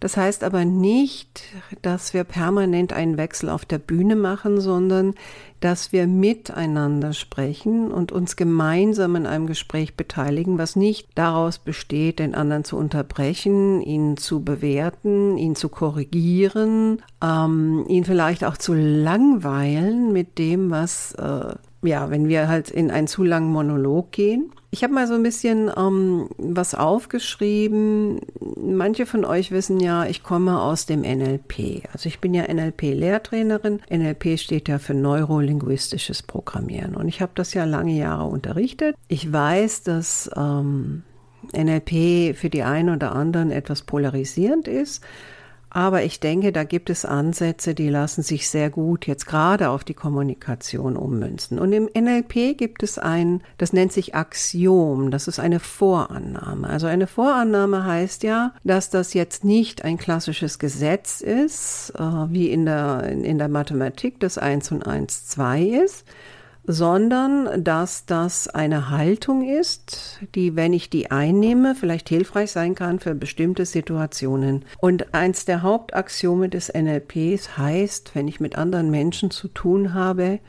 das 0.00 0.16
heißt 0.16 0.44
aber 0.44 0.64
nicht, 0.64 1.42
dass 1.82 2.14
wir 2.14 2.24
permanent 2.24 2.92
einen 2.92 3.16
Wechsel 3.16 3.48
auf 3.48 3.64
der 3.64 3.78
Bühne 3.78 4.16
machen, 4.16 4.60
sondern 4.60 5.14
dass 5.60 5.92
wir 5.92 6.06
miteinander 6.06 7.12
sprechen 7.12 7.90
und 7.90 8.12
uns 8.12 8.36
gemeinsam 8.36 9.16
in 9.16 9.26
einem 9.26 9.46
Gespräch 9.46 9.96
beteiligen, 9.96 10.56
was 10.56 10.76
nicht 10.76 11.08
daraus 11.16 11.58
besteht, 11.58 12.20
den 12.20 12.34
anderen 12.34 12.64
zu 12.64 12.76
unterbrechen, 12.76 13.82
ihn 13.82 14.16
zu 14.16 14.44
bewerten, 14.44 15.36
ihn 15.36 15.56
zu 15.56 15.68
korrigieren, 15.68 17.02
ähm, 17.22 17.84
ihn 17.88 18.04
vielleicht 18.04 18.44
auch 18.44 18.56
zu 18.56 18.74
langweilen 18.74 20.12
mit 20.12 20.38
dem, 20.38 20.70
was, 20.70 21.12
äh, 21.14 21.54
ja, 21.82 22.10
wenn 22.10 22.28
wir 22.28 22.48
halt 22.48 22.70
in 22.70 22.90
einen 22.90 23.08
zu 23.08 23.24
langen 23.24 23.50
Monolog 23.50 24.12
gehen 24.12 24.52
Ich 24.70 24.82
habe 24.82 24.92
mal 24.92 25.06
so 25.06 25.14
ein 25.14 25.22
bisschen 25.22 25.70
ähm, 25.74 26.28
was 26.36 26.74
aufgeschrieben. 26.74 28.20
Manche 28.60 29.06
von 29.06 29.24
euch 29.24 29.50
wissen 29.50 29.80
ja, 29.80 30.04
ich 30.04 30.22
komme 30.22 30.60
aus 30.60 30.84
dem 30.84 31.00
NLP. 31.00 31.84
Also 31.92 32.08
ich 32.08 32.20
bin 32.20 32.34
ja 32.34 32.44
NLP-Lehrtrainerin. 32.52 33.80
NLP 33.90 34.38
steht 34.38 34.68
ja 34.68 34.78
für 34.78 34.92
neurolinguistisches 34.92 36.22
Programmieren. 36.22 36.96
Und 36.96 37.08
ich 37.08 37.22
habe 37.22 37.32
das 37.34 37.54
ja 37.54 37.64
lange 37.64 37.96
Jahre 37.96 38.24
unterrichtet. 38.24 38.94
Ich 39.08 39.32
weiß, 39.32 39.84
dass 39.84 40.30
ähm, 40.36 41.02
NLP 41.56 42.36
für 42.36 42.50
die 42.50 42.62
einen 42.62 42.94
oder 42.94 43.14
anderen 43.14 43.50
etwas 43.50 43.82
polarisierend 43.82 44.68
ist. 44.68 45.02
Aber 45.70 46.02
ich 46.02 46.20
denke, 46.20 46.52
da 46.52 46.64
gibt 46.64 46.88
es 46.88 47.04
Ansätze, 47.04 47.74
die 47.74 47.90
lassen 47.90 48.22
sich 48.22 48.48
sehr 48.48 48.70
gut 48.70 49.06
jetzt 49.06 49.26
gerade 49.26 49.68
auf 49.68 49.84
die 49.84 49.94
Kommunikation 49.94 50.96
ummünzen. 50.96 51.58
Und 51.58 51.72
im 51.72 51.88
NLP 51.94 52.56
gibt 52.56 52.82
es 52.82 52.98
ein, 52.98 53.42
das 53.58 53.72
nennt 53.72 53.92
sich 53.92 54.14
Axiom, 54.14 55.10
das 55.10 55.28
ist 55.28 55.38
eine 55.38 55.60
Vorannahme. 55.60 56.68
Also 56.68 56.86
eine 56.86 57.06
Vorannahme 57.06 57.84
heißt 57.84 58.22
ja, 58.22 58.54
dass 58.64 58.88
das 58.88 59.12
jetzt 59.12 59.44
nicht 59.44 59.84
ein 59.84 59.98
klassisches 59.98 60.58
Gesetz 60.58 61.20
ist, 61.20 61.92
äh, 61.98 62.02
wie 62.02 62.50
in 62.50 62.64
der, 62.64 63.02
in 63.04 63.38
der 63.38 63.48
Mathematik 63.48 64.20
das 64.20 64.38
1 64.38 64.72
und 64.72 64.86
1 64.86 65.26
2 65.26 65.62
ist, 65.62 66.06
sondern 66.70 67.64
dass 67.64 68.04
das 68.04 68.46
eine 68.46 68.90
Haltung 68.90 69.42
ist, 69.42 70.20
die, 70.34 70.54
wenn 70.54 70.74
ich 70.74 70.90
die 70.90 71.10
einnehme, 71.10 71.74
vielleicht 71.74 72.10
hilfreich 72.10 72.52
sein 72.52 72.74
kann 72.74 73.00
für 73.00 73.14
bestimmte 73.14 73.64
Situationen. 73.64 74.66
Und 74.78 75.14
eins 75.14 75.46
der 75.46 75.62
Hauptaxiome 75.62 76.50
des 76.50 76.70
NLPs 76.72 77.56
heißt, 77.56 78.14
wenn 78.14 78.28
ich 78.28 78.38
mit 78.38 78.56
anderen 78.58 78.90
Menschen 78.90 79.30
zu 79.30 79.48
tun 79.48 79.94
habe, 79.94 80.40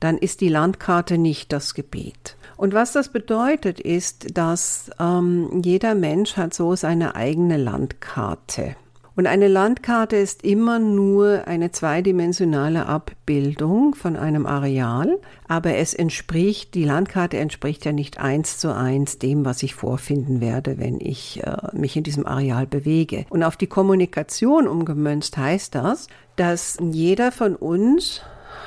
dann 0.00 0.18
ist 0.18 0.40
die 0.40 0.48
Landkarte 0.48 1.16
nicht 1.16 1.52
das 1.52 1.74
Gebet. 1.74 2.36
Und 2.56 2.74
was 2.74 2.90
das 2.90 3.10
bedeutet, 3.10 3.78
ist, 3.78 4.36
dass 4.36 4.90
ähm, 4.98 5.62
jeder 5.64 5.94
Mensch 5.94 6.36
hat 6.36 6.54
so 6.54 6.74
seine 6.74 7.14
eigene 7.14 7.56
Landkarte. 7.56 8.74
Und 9.16 9.26
eine 9.26 9.48
Landkarte 9.48 10.16
ist 10.16 10.44
immer 10.44 10.78
nur 10.78 11.44
eine 11.46 11.70
zweidimensionale 11.70 12.84
Abbildung 12.84 13.94
von 13.94 14.14
einem 14.14 14.44
Areal, 14.44 15.18
aber 15.48 15.76
es 15.76 15.94
entspricht, 15.94 16.74
die 16.74 16.84
Landkarte 16.84 17.38
entspricht 17.38 17.86
ja 17.86 17.92
nicht 17.92 18.20
eins 18.20 18.58
zu 18.58 18.74
eins 18.74 19.18
dem, 19.18 19.46
was 19.46 19.62
ich 19.62 19.74
vorfinden 19.74 20.42
werde, 20.42 20.76
wenn 20.76 21.00
ich 21.00 21.42
äh, 21.42 21.56
mich 21.72 21.96
in 21.96 22.02
diesem 22.02 22.26
Areal 22.26 22.66
bewege. 22.66 23.24
Und 23.30 23.42
auf 23.42 23.56
die 23.56 23.68
Kommunikation 23.68 24.68
umgemünzt 24.68 25.38
heißt 25.38 25.74
das, 25.74 26.08
dass 26.36 26.76
jeder 26.78 27.32
von 27.32 27.56
uns 27.56 28.20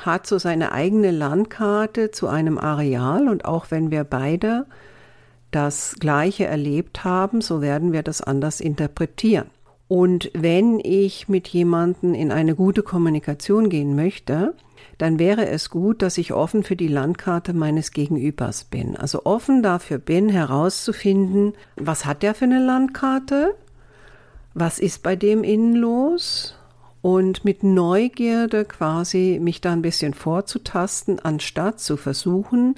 hat 0.04 0.26
so 0.26 0.38
seine 0.38 0.72
eigene 0.72 1.12
Landkarte 1.12 2.10
zu 2.10 2.26
einem 2.26 2.58
Areal 2.58 3.28
und 3.28 3.44
auch 3.44 3.66
wenn 3.70 3.92
wir 3.92 4.02
beide 4.02 4.66
das 5.52 5.94
Gleiche 6.00 6.46
erlebt 6.46 7.04
haben, 7.04 7.40
so 7.40 7.60
werden 7.60 7.92
wir 7.92 8.02
das 8.02 8.20
anders 8.20 8.60
interpretieren. 8.60 9.46
Und 9.90 10.30
wenn 10.34 10.78
ich 10.78 11.28
mit 11.28 11.48
jemandem 11.48 12.14
in 12.14 12.30
eine 12.30 12.54
gute 12.54 12.84
Kommunikation 12.84 13.68
gehen 13.68 13.96
möchte, 13.96 14.54
dann 14.98 15.18
wäre 15.18 15.48
es 15.48 15.68
gut, 15.68 16.00
dass 16.00 16.16
ich 16.16 16.32
offen 16.32 16.62
für 16.62 16.76
die 16.76 16.86
Landkarte 16.86 17.54
meines 17.54 17.90
Gegenübers 17.90 18.62
bin. 18.62 18.96
Also 18.96 19.22
offen 19.24 19.64
dafür 19.64 19.98
bin, 19.98 20.28
herauszufinden, 20.28 21.54
was 21.74 22.04
hat 22.04 22.22
der 22.22 22.36
für 22.36 22.44
eine 22.44 22.64
Landkarte? 22.64 23.56
Was 24.54 24.78
ist 24.78 25.02
bei 25.02 25.16
dem 25.16 25.42
innen 25.42 25.74
los? 25.74 26.54
Und 27.02 27.44
mit 27.44 27.64
Neugierde 27.64 28.66
quasi 28.66 29.40
mich 29.42 29.60
da 29.60 29.72
ein 29.72 29.82
bisschen 29.82 30.14
vorzutasten, 30.14 31.18
anstatt 31.18 31.80
zu 31.80 31.96
versuchen, 31.96 32.76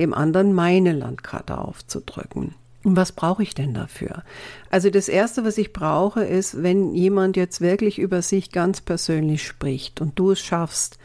dem 0.00 0.12
anderen 0.12 0.54
meine 0.54 0.90
Landkarte 0.90 1.56
aufzudrücken. 1.56 2.56
Und 2.84 2.96
was 2.96 3.12
brauche 3.12 3.42
ich 3.42 3.54
denn 3.54 3.74
dafür? 3.74 4.22
Also 4.70 4.90
das 4.90 5.08
Erste, 5.08 5.44
was 5.44 5.58
ich 5.58 5.72
brauche, 5.72 6.22
ist, 6.22 6.62
wenn 6.62 6.94
jemand 6.94 7.36
jetzt 7.36 7.60
wirklich 7.60 7.98
über 7.98 8.22
sich 8.22 8.52
ganz 8.52 8.80
persönlich 8.80 9.46
spricht 9.46 10.00
und 10.00 10.18
du 10.18 10.30
es 10.30 10.40
schaffst, 10.40 10.98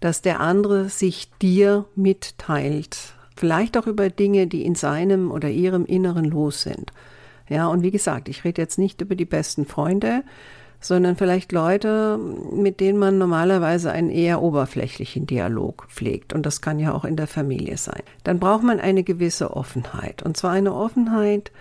dass 0.00 0.22
der 0.22 0.40
andere 0.40 0.88
sich 0.88 1.30
dir 1.40 1.84
mitteilt, 1.94 3.14
vielleicht 3.36 3.76
auch 3.76 3.86
über 3.86 4.08
Dinge, 4.08 4.46
die 4.46 4.64
in 4.64 4.74
seinem 4.74 5.30
oder 5.30 5.50
ihrem 5.50 5.84
Inneren 5.84 6.24
los 6.24 6.62
sind. 6.62 6.90
Ja, 7.48 7.68
und 7.68 7.82
wie 7.82 7.90
gesagt, 7.90 8.28
ich 8.28 8.44
rede 8.44 8.62
jetzt 8.62 8.78
nicht 8.78 9.00
über 9.00 9.14
die 9.14 9.26
besten 9.26 9.66
Freunde, 9.66 10.24
sondern 10.84 11.16
vielleicht 11.16 11.50
Leute, 11.52 12.18
mit 12.18 12.78
denen 12.78 12.98
man 12.98 13.16
normalerweise 13.16 13.90
einen 13.90 14.10
eher 14.10 14.42
oberflächlichen 14.42 15.26
Dialog 15.26 15.86
pflegt. 15.88 16.34
Und 16.34 16.44
das 16.44 16.60
kann 16.60 16.78
ja 16.78 16.92
auch 16.92 17.06
in 17.06 17.16
der 17.16 17.26
Familie 17.26 17.78
sein. 17.78 18.02
Dann 18.22 18.38
braucht 18.38 18.62
man 18.62 18.80
eine 18.80 19.02
gewisse 19.02 19.56
Offenheit. 19.56 20.22
Und 20.22 20.36
zwar 20.36 20.50
eine 20.50 20.74
Offenheit 20.74 21.52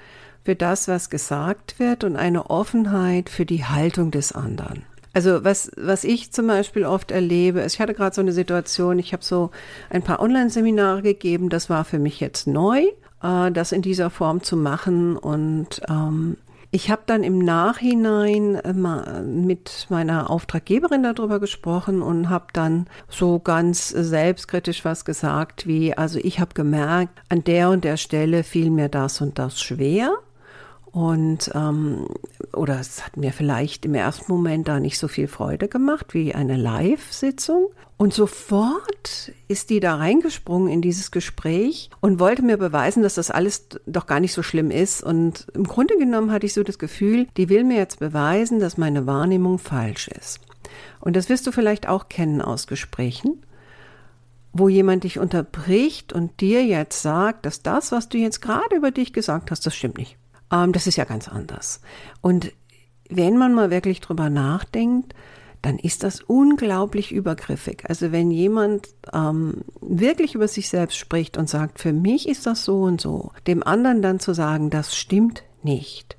für 0.44 0.56
das, 0.56 0.90
was 0.90 1.10
gesagt 1.10 1.80
wird 1.80 2.04
und 2.04 2.18
eine 2.18 2.50
Offenheit 2.50 3.30
für 3.30 3.46
die 3.46 3.64
Haltung 3.64 4.12
des 4.12 4.34
anderen. 4.34 4.84
Also 5.14 5.46
was, 5.46 5.72
was 5.78 6.04
ich 6.04 6.34
zum 6.34 6.48
Beispiel 6.48 6.84
oft 6.84 7.10
erlebe, 7.10 7.62
ist, 7.62 7.76
ich 7.76 7.80
hatte 7.80 7.94
gerade 7.94 8.14
so 8.14 8.22
eine 8.22 8.34
Situation, 8.34 9.00
ich 9.00 9.14
habe 9.14 9.24
so 9.24 9.52
ein 9.90 10.02
paar 10.02 10.20
Online-Seminare 10.20 11.02
gegeben, 11.02 11.48
das 11.48 11.70
war 11.70 11.86
für 11.86 12.00
mich 12.00 12.20
jetzt 12.20 12.46
neu, 12.46 12.88
äh, 13.22 13.52
das 13.52 13.72
in 13.72 13.82
dieser 13.82 14.10
Form 14.10 14.44
zu 14.44 14.58
machen 14.58 15.16
und 15.16 15.82
ähm, 15.88 16.36
ich 16.74 16.90
habe 16.90 17.04
dann 17.06 17.22
im 17.22 17.38
Nachhinein 17.38 18.56
äh, 18.56 19.22
mit 19.22 19.86
meiner 19.90 20.32
Auftraggeberin 20.32 21.04
darüber 21.04 21.40
gesprochen 21.40 22.02
und 22.02 22.32
habe 22.32 22.48
dann 22.52 22.88
so 23.08 23.38
ganz 23.38 23.90
selbstkritisch 23.90 24.84
was 24.84 25.06
gesagt, 25.06 25.68
wie, 25.68 25.96
also 25.96 26.18
ich 26.18 26.40
habe 26.40 26.56
gemerkt, 26.56 27.22
an 27.30 27.44
der 27.44 27.70
und 27.70 27.84
der 27.84 27.98
Stelle 27.98 28.44
fiel 28.44 28.72
mir 28.72 28.90
das 28.90 29.22
und 29.22 29.38
das 29.38 29.62
schwer. 29.62 30.16
Und 30.86 31.52
ähm, 31.54 32.08
oder 32.54 32.80
es 32.80 33.06
hat 33.06 33.18
mir 33.18 33.34
vielleicht 33.34 33.86
im 33.86 33.94
ersten 33.94 34.32
Moment 34.32 34.68
da 34.68 34.80
nicht 34.80 34.98
so 34.98 35.08
viel 35.08 35.28
Freude 35.28 35.68
gemacht 35.68 36.16
wie 36.16 36.34
eine 36.34 36.58
Live-Sitzung. 36.58 37.68
Und 38.04 38.13
sofort 38.13 39.32
ist 39.48 39.70
die 39.70 39.80
da 39.80 39.96
reingesprungen 39.96 40.68
in 40.68 40.82
dieses 40.82 41.10
Gespräch 41.10 41.89
und 42.02 42.20
wollte 42.20 42.42
mir 42.42 42.58
beweisen, 42.58 43.02
dass 43.02 43.16
das 43.16 43.32
alles 43.32 43.70
doch 43.86 44.08
gar 44.08 44.20
nicht 44.20 44.34
so 44.34 44.44
schlimm 44.44 44.72
ist. 44.72 45.02
Und 45.02 45.48
im 45.54 45.63
Grunde 45.63 45.98
genommen 45.98 46.30
hatte 46.30 46.46
ich 46.46 46.54
so 46.54 46.63
das 46.63 46.78
Gefühl, 46.78 47.28
die 47.38 47.48
will 47.48 47.63
mir 47.63 47.78
jetzt 47.78 48.00
beweisen, 48.00 48.60
dass 48.60 48.78
meine 48.78 49.08
Wahrnehmung 49.08 49.58
falsch 49.58 50.10
ist. 50.10 50.42
Und 51.00 51.16
das 51.16 51.30
wirst 51.30 51.48
du 51.48 51.54
vielleicht 51.54 51.88
auch 51.88 52.10
kennen 52.10 52.42
aus 52.42 52.68
Gesprächen 52.68 53.46
wo 54.52 54.68
jemand 54.68 55.06
dich 55.06 55.18
unterbricht 55.18 56.12
und 56.12 56.42
dir 56.42 56.63
jetzt 56.66 57.02
sagt, 57.02 57.46
dass 57.46 57.63
das, 57.63 57.94
was 57.94 58.10
du 58.10 58.18
jetzt 58.20 58.42
gerade 58.42 58.76
über 58.76 58.92
dich 58.92 59.13
gesagt 59.13 59.50
hast, 59.50 59.66
das 59.66 59.76
stimmt 59.76 59.98
nicht. 59.98 60.18
Ähm, 60.52 60.74
das 60.74 60.88
ist 60.88 60.98
ja 60.98 61.06
ganz 61.06 61.30
anders. 61.30 61.82
Und 62.22 62.52
wenn 63.10 63.38
man 63.38 63.56
mal 63.56 63.72
wirklich 63.72 64.00
drüber 64.02 64.30
nachdenkt, 64.30 65.16
dann 65.63 65.80
ist 65.80 66.04
das 66.04 66.21
unglaublich 66.21 67.12
übergriffig. 67.12 67.84
Also 67.88 68.12
wenn 68.12 68.30
jemand 68.30 68.89
ähm, 69.13 69.62
wirklich 69.82 70.36
über 70.36 70.47
sich 70.47 70.69
selbst 70.69 70.97
spricht 70.97 71.38
und 71.38 71.49
sagt, 71.49 71.80
für 71.80 71.93
mich 71.93 72.28
ist 72.28 72.45
das 72.45 72.65
so 72.65 72.82
und 72.82 72.99
so, 72.99 73.32
dem 73.47 73.63
anderen 73.63 74.02
dann 74.02 74.19
zu 74.19 74.34
sagen, 74.34 74.69
das 74.69 74.95
stimmt 74.95 75.43
nicht, 75.63 76.17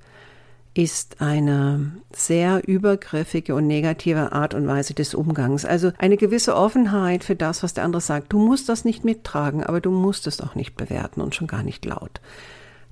ist 0.73 1.21
eine 1.21 1.93
sehr 2.11 2.67
übergriffige 2.67 3.55
und 3.55 3.67
negative 3.67 4.33
Art 4.33 4.55
und 4.55 4.67
Weise 4.67 4.95
des 4.95 5.15
Umgangs. 5.15 5.67
Also 5.67 5.93
eine 5.99 6.17
gewisse 6.17 6.57
Offenheit 6.57 7.23
für 7.23 7.37
das, 7.37 7.63
was 7.63 7.75
der 7.75 7.85
andere 7.85 8.01
sagt. 8.01 8.33
Du 8.33 8.39
musst 8.39 8.71
das 8.71 8.87
nicht 8.87 9.05
mittragen, 9.05 9.63
aber 9.63 9.83
du 9.83 9.91
musst 9.91 10.27
es 10.27 10.41
auch 10.41 10.55
nicht 10.55 10.75
bewerten 10.75 11.21
und 11.21 11.35
schon 11.35 11.47
gar 11.47 11.63
nicht 11.63 11.85
laut. 11.85 12.23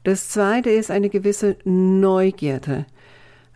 Das 0.04 0.28
zweite 0.28 0.68
ist 0.68 0.90
eine 0.90 1.08
gewisse 1.08 1.56
Neugierde. 1.64 2.84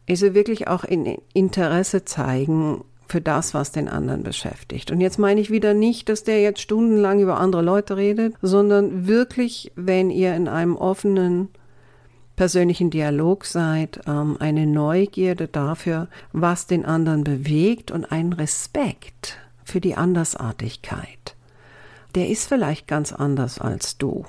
Also 0.08 0.34
wirklich 0.34 0.68
auch 0.68 0.84
in 0.84 1.18
Interesse 1.34 2.04
zeigen 2.04 2.84
für 3.08 3.20
das, 3.20 3.54
was 3.54 3.72
den 3.72 3.88
anderen 3.88 4.22
beschäftigt. 4.22 4.90
Und 4.90 5.00
jetzt 5.00 5.18
meine 5.18 5.40
ich 5.40 5.50
wieder 5.50 5.74
nicht, 5.74 6.08
dass 6.08 6.24
der 6.24 6.40
jetzt 6.40 6.60
stundenlang 6.60 7.20
über 7.20 7.38
andere 7.38 7.62
Leute 7.62 7.96
redet, 7.96 8.34
sondern 8.42 9.06
wirklich, 9.06 9.72
wenn 9.76 10.10
ihr 10.10 10.34
in 10.34 10.48
einem 10.48 10.76
offenen 10.76 11.48
persönlichen 12.34 12.90
Dialog 12.90 13.44
seid, 13.44 14.00
ähm, 14.06 14.36
eine 14.38 14.66
Neugierde 14.66 15.48
dafür, 15.48 16.08
was 16.32 16.66
den 16.66 16.84
anderen 16.84 17.24
bewegt 17.24 17.90
und 17.90 18.04
einen 18.12 18.32
Respekt 18.32 19.38
für 19.64 19.80
die 19.80 19.96
Andersartigkeit. 19.96 21.34
Der 22.14 22.28
ist 22.28 22.48
vielleicht 22.48 22.86
ganz 22.86 23.12
anders 23.12 23.58
als 23.58 23.98
du. 23.98 24.26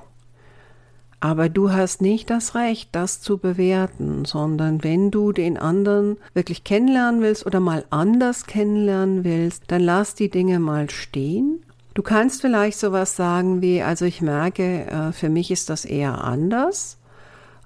Aber 1.20 1.50
du 1.50 1.72
hast 1.72 2.02
nicht 2.02 2.30
das 2.30 2.54
Recht, 2.54 2.90
das 2.92 3.22
zu 3.22 3.40
bewerten, 3.40 4.26
sondern 4.26 4.84
wenn 4.84 5.10
du 5.10 5.32
den 5.32 5.58
anderen 5.58 6.18
wirklich 6.34 6.64
kennenlernen 6.64 7.22
willst 7.22 7.46
oder 7.46 7.60
mal 7.60 7.86
anders 7.90 8.46
kennenlernen 8.46 9.24
willst, 9.24 9.64
dann 9.68 9.82
lass 9.82 10.14
die 10.14 10.30
Dinge 10.30 10.60
mal 10.60 10.92
stehen. 10.92 11.64
Du 11.96 12.04
kannst 12.04 12.42
vielleicht 12.42 12.78
sowas 12.78 13.16
sagen 13.16 13.64
wie, 13.64 13.82
also 13.82 14.06
ich 14.06 14.22
merke, 14.22 14.86
äh, 14.86 15.12
für 15.12 15.30
mich 15.30 15.50
ist 15.50 15.72
das 15.72 15.86
eher 15.86 16.24
anders. 16.24 17.00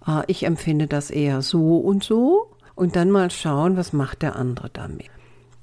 Äh, 0.08 0.22
ich 0.28 0.44
empfinde 0.44 0.88
das 0.88 1.12
eher 1.12 1.42
so 1.42 1.78
und 1.78 2.06
so. 2.06 2.48
Und 2.74 2.96
dann 2.96 3.12
mal 3.12 3.30
schauen, 3.32 3.76
was 3.76 3.92
macht 3.92 4.22
der 4.22 4.38
andere 4.38 4.70
damit. 4.72 5.10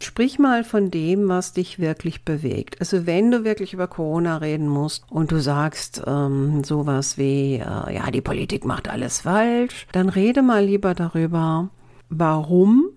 Sprich 0.01 0.39
mal 0.39 0.63
von 0.63 0.91
dem, 0.91 1.29
was 1.29 1.53
dich 1.53 1.81
wirklich 1.81 2.25
bewegt. 2.25 2.81
Also 2.81 3.07
wenn 3.07 3.31
du 3.31 3.45
wirklich 3.45 3.73
über 3.75 3.89
Corona 3.89 4.37
reden 4.37 4.69
musst 4.69 5.05
und 5.11 5.33
du 5.33 5.41
sagst 5.41 6.03
ähm, 6.07 6.63
sowas 6.63 7.19
wie, 7.19 7.55
äh, 7.55 7.95
ja, 7.95 8.11
die 8.13 8.21
Politik 8.21 8.65
macht 8.65 8.89
alles 8.89 9.23
falsch, 9.23 9.87
dann 9.91 10.09
rede 10.09 10.43
mal 10.43 10.65
lieber 10.65 10.95
darüber, 10.95 11.71
warum 12.09 12.91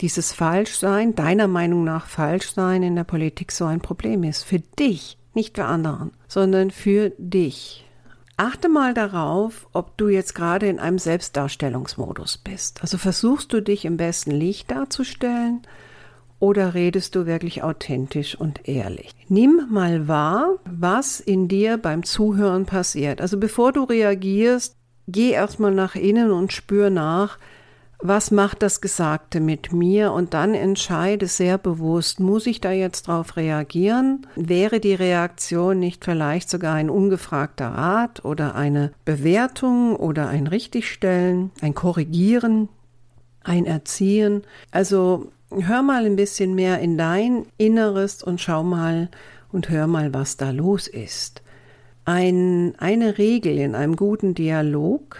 dieses 0.00 0.32
Falschsein, 0.32 1.14
deiner 1.14 1.48
Meinung 1.48 1.84
nach 1.84 2.06
Falschsein 2.06 2.82
in 2.82 2.96
der 2.96 3.04
Politik 3.04 3.52
so 3.52 3.64
ein 3.64 3.80
Problem 3.80 4.24
ist. 4.24 4.44
Für 4.44 4.60
dich, 4.60 5.16
nicht 5.34 5.56
für 5.56 5.64
anderen, 5.64 6.10
sondern 6.26 6.70
für 6.70 7.12
dich. 7.18 7.84
Achte 8.36 8.68
mal 8.68 8.94
darauf, 8.94 9.68
ob 9.72 9.96
du 9.96 10.08
jetzt 10.08 10.34
gerade 10.34 10.68
in 10.68 10.78
einem 10.78 10.98
Selbstdarstellungsmodus 10.98 12.38
bist. 12.38 12.80
Also 12.82 12.96
versuchst 12.96 13.52
du 13.52 13.60
dich 13.60 13.84
im 13.84 13.96
besten 13.96 14.30
Licht 14.30 14.70
darzustellen 14.70 15.62
oder 16.40 16.74
redest 16.74 17.14
du 17.14 17.26
wirklich 17.26 17.62
authentisch 17.62 18.34
und 18.34 18.68
ehrlich? 18.68 19.14
Nimm 19.28 19.68
mal 19.70 20.08
wahr, 20.08 20.56
was 20.64 21.20
in 21.20 21.48
dir 21.48 21.76
beim 21.78 22.04
Zuhören 22.04 22.66
passiert. 22.66 23.20
Also 23.20 23.38
bevor 23.38 23.72
du 23.72 23.84
reagierst, 23.84 24.76
geh 25.08 25.30
erstmal 25.30 25.74
nach 25.74 25.94
innen 25.94 26.30
und 26.30 26.52
spür 26.52 26.90
nach, 26.90 27.38
was 28.00 28.30
macht 28.30 28.62
das 28.62 28.80
Gesagte 28.80 29.40
mit 29.40 29.72
mir 29.72 30.12
und 30.12 30.32
dann 30.32 30.54
entscheide 30.54 31.26
sehr 31.26 31.58
bewusst, 31.58 32.20
muss 32.20 32.46
ich 32.46 32.60
da 32.60 32.70
jetzt 32.70 33.08
drauf 33.08 33.36
reagieren? 33.36 34.24
Wäre 34.36 34.78
die 34.78 34.94
Reaktion 34.94 35.80
nicht 35.80 36.04
vielleicht 36.04 36.48
sogar 36.48 36.74
ein 36.74 36.90
ungefragter 36.90 37.66
Rat 37.66 38.24
oder 38.24 38.54
eine 38.54 38.92
Bewertung 39.04 39.96
oder 39.96 40.28
ein 40.28 40.46
Richtigstellen, 40.46 41.50
ein 41.60 41.74
Korrigieren, 41.74 42.68
ein 43.42 43.66
Erziehen? 43.66 44.42
Also 44.70 45.32
hör 45.50 45.82
mal 45.82 46.04
ein 46.06 46.16
bisschen 46.16 46.54
mehr 46.54 46.80
in 46.80 46.98
dein 46.98 47.46
Inneres 47.56 48.22
und 48.22 48.40
schau 48.40 48.62
mal 48.62 49.08
und 49.50 49.70
hör 49.70 49.86
mal, 49.86 50.12
was 50.12 50.36
da 50.36 50.50
los 50.50 50.88
ist. 50.88 51.42
Ein, 52.04 52.74
eine 52.78 53.18
Regel 53.18 53.58
in 53.58 53.74
einem 53.74 53.96
guten 53.96 54.34
Dialog 54.34 55.18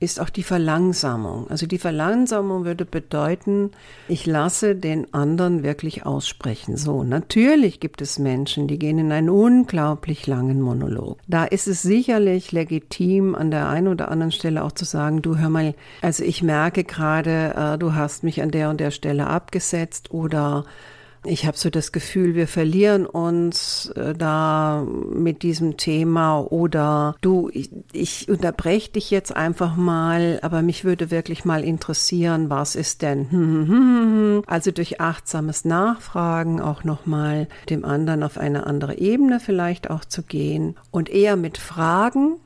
ist 0.00 0.20
auch 0.20 0.30
die 0.30 0.42
Verlangsamung. 0.42 1.50
Also 1.50 1.66
die 1.66 1.78
Verlangsamung 1.78 2.64
würde 2.64 2.84
bedeuten, 2.84 3.72
ich 4.06 4.26
lasse 4.26 4.76
den 4.76 5.12
anderen 5.12 5.62
wirklich 5.64 6.06
aussprechen. 6.06 6.76
So, 6.76 7.02
natürlich 7.02 7.80
gibt 7.80 8.00
es 8.00 8.18
Menschen, 8.18 8.68
die 8.68 8.78
gehen 8.78 8.98
in 8.98 9.10
einen 9.10 9.28
unglaublich 9.28 10.26
langen 10.26 10.60
Monolog. 10.60 11.18
Da 11.26 11.44
ist 11.44 11.66
es 11.66 11.82
sicherlich 11.82 12.52
legitim, 12.52 13.34
an 13.34 13.50
der 13.50 13.68
einen 13.68 13.88
oder 13.88 14.10
anderen 14.10 14.32
Stelle 14.32 14.62
auch 14.62 14.72
zu 14.72 14.84
sagen, 14.84 15.20
du 15.20 15.36
hör 15.36 15.48
mal, 15.48 15.74
also 16.00 16.22
ich 16.22 16.42
merke 16.42 16.84
gerade, 16.84 17.54
äh, 17.56 17.78
du 17.78 17.94
hast 17.94 18.22
mich 18.22 18.40
an 18.40 18.50
der 18.50 18.70
und 18.70 18.80
der 18.80 18.92
Stelle 18.92 19.26
abgesetzt 19.26 20.12
oder 20.12 20.64
ich 21.24 21.46
habe 21.46 21.56
so 21.56 21.70
das 21.70 21.92
Gefühl, 21.92 22.34
wir 22.34 22.46
verlieren 22.46 23.06
uns 23.06 23.90
äh, 23.96 24.14
da 24.14 24.86
mit 25.12 25.42
diesem 25.42 25.76
Thema 25.76 26.40
oder 26.40 27.16
du, 27.20 27.50
ich, 27.52 27.70
ich 27.92 28.28
unterbreche 28.28 28.92
dich 28.92 29.10
jetzt 29.10 29.34
einfach 29.34 29.76
mal, 29.76 30.38
aber 30.42 30.62
mich 30.62 30.84
würde 30.84 31.10
wirklich 31.10 31.44
mal 31.44 31.64
interessieren, 31.64 32.50
was 32.50 32.74
ist 32.76 33.02
denn? 33.02 34.42
Also 34.46 34.70
durch 34.70 35.00
achtsames 35.00 35.64
Nachfragen 35.64 36.60
auch 36.60 36.84
nochmal 36.84 37.48
dem 37.68 37.84
anderen 37.84 38.22
auf 38.22 38.38
eine 38.38 38.66
andere 38.66 38.98
Ebene 38.98 39.40
vielleicht 39.40 39.90
auch 39.90 40.04
zu 40.04 40.22
gehen 40.22 40.76
und 40.90 41.08
eher 41.08 41.36
mit 41.36 41.58
Fragen 41.58 42.36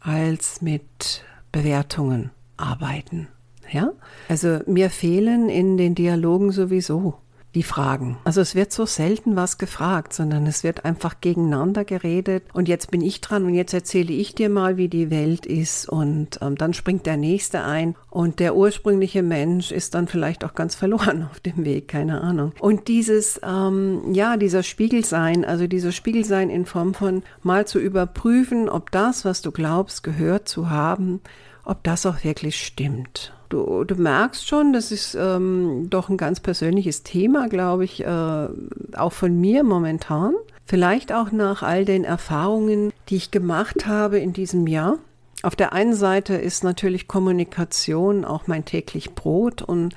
als 0.00 0.60
mit 0.60 1.24
Bewertungen 1.50 2.30
arbeiten. 2.56 3.28
Ja? 3.70 3.92
Also 4.28 4.60
mir 4.66 4.90
fehlen 4.90 5.48
in 5.48 5.76
den 5.76 5.94
Dialogen 5.94 6.52
sowieso 6.52 7.14
die 7.54 7.62
Fragen. 7.62 8.18
Also 8.24 8.40
es 8.40 8.54
wird 8.54 8.72
so 8.72 8.86
selten 8.86 9.36
was 9.36 9.58
gefragt, 9.58 10.12
sondern 10.12 10.46
es 10.46 10.64
wird 10.64 10.84
einfach 10.84 11.20
gegeneinander 11.20 11.84
geredet. 11.84 12.44
Und 12.52 12.68
jetzt 12.68 12.90
bin 12.90 13.00
ich 13.00 13.20
dran 13.20 13.44
und 13.44 13.54
jetzt 13.54 13.72
erzähle 13.72 14.12
ich 14.12 14.34
dir 14.34 14.48
mal, 14.48 14.76
wie 14.76 14.88
die 14.88 15.10
Welt 15.10 15.46
ist. 15.46 15.88
Und 15.88 16.38
ähm, 16.42 16.56
dann 16.56 16.74
springt 16.74 17.06
der 17.06 17.16
Nächste 17.16 17.62
ein. 17.62 17.94
Und 18.10 18.40
der 18.40 18.56
ursprüngliche 18.56 19.22
Mensch 19.22 19.72
ist 19.72 19.94
dann 19.94 20.08
vielleicht 20.08 20.44
auch 20.44 20.54
ganz 20.54 20.74
verloren 20.74 21.26
auf 21.30 21.40
dem 21.40 21.64
Weg, 21.64 21.88
keine 21.88 22.20
Ahnung. 22.20 22.52
Und 22.60 22.88
dieses, 22.88 23.40
ähm, 23.44 24.12
ja, 24.12 24.36
dieser 24.36 24.62
Spiegelsein, 24.62 25.44
also 25.44 25.66
dieser 25.66 25.92
Spiegelsein 25.92 26.50
in 26.50 26.66
Form 26.66 26.94
von 26.94 27.22
mal 27.42 27.66
zu 27.66 27.78
überprüfen, 27.78 28.68
ob 28.68 28.90
das, 28.90 29.24
was 29.24 29.42
du 29.42 29.52
glaubst, 29.52 30.02
gehört 30.02 30.48
zu 30.48 30.70
haben, 30.70 31.20
ob 31.64 31.82
das 31.84 32.06
auch 32.06 32.24
wirklich 32.24 32.64
stimmt. 32.64 33.32
Du, 33.54 33.84
du 33.84 33.94
merkst 33.94 34.48
schon, 34.48 34.72
das 34.72 34.90
ist 34.90 35.14
ähm, 35.14 35.86
doch 35.88 36.08
ein 36.08 36.16
ganz 36.16 36.40
persönliches 36.40 37.04
Thema, 37.04 37.48
glaube 37.48 37.84
ich, 37.84 38.02
äh, 38.02 38.48
auch 38.96 39.12
von 39.12 39.40
mir 39.40 39.62
momentan. 39.62 40.34
Vielleicht 40.64 41.12
auch 41.12 41.30
nach 41.30 41.62
all 41.62 41.84
den 41.84 42.02
Erfahrungen, 42.02 42.92
die 43.08 43.14
ich 43.14 43.30
gemacht 43.30 43.86
habe 43.86 44.18
in 44.18 44.32
diesem 44.32 44.66
Jahr. 44.66 44.98
Auf 45.44 45.54
der 45.54 45.72
einen 45.72 45.94
Seite 45.94 46.34
ist 46.34 46.64
natürlich 46.64 47.06
Kommunikation 47.06 48.24
auch 48.24 48.48
mein 48.48 48.64
täglich 48.64 49.14
Brot 49.14 49.62
und 49.62 49.94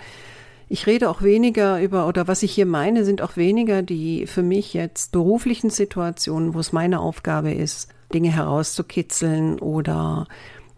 ich 0.69 0.85
rede 0.85 1.09
auch 1.09 1.23
weniger 1.23 1.81
über, 1.81 2.07
oder 2.07 2.27
was 2.27 2.43
ich 2.43 2.51
hier 2.51 2.67
meine, 2.67 3.05
sind 3.05 3.23
auch 3.23 3.37
weniger 3.37 3.81
die 3.81 4.27
für 4.27 4.43
mich 4.43 4.75
jetzt 4.75 5.13
beruflichen 5.13 5.71
Situationen, 5.71 6.53
wo 6.53 6.59
es 6.59 6.73
meine 6.73 6.99
Aufgabe 6.99 7.53
ist, 7.53 7.89
Dinge 8.13 8.29
herauszukitzeln 8.29 9.57
oder 9.57 10.27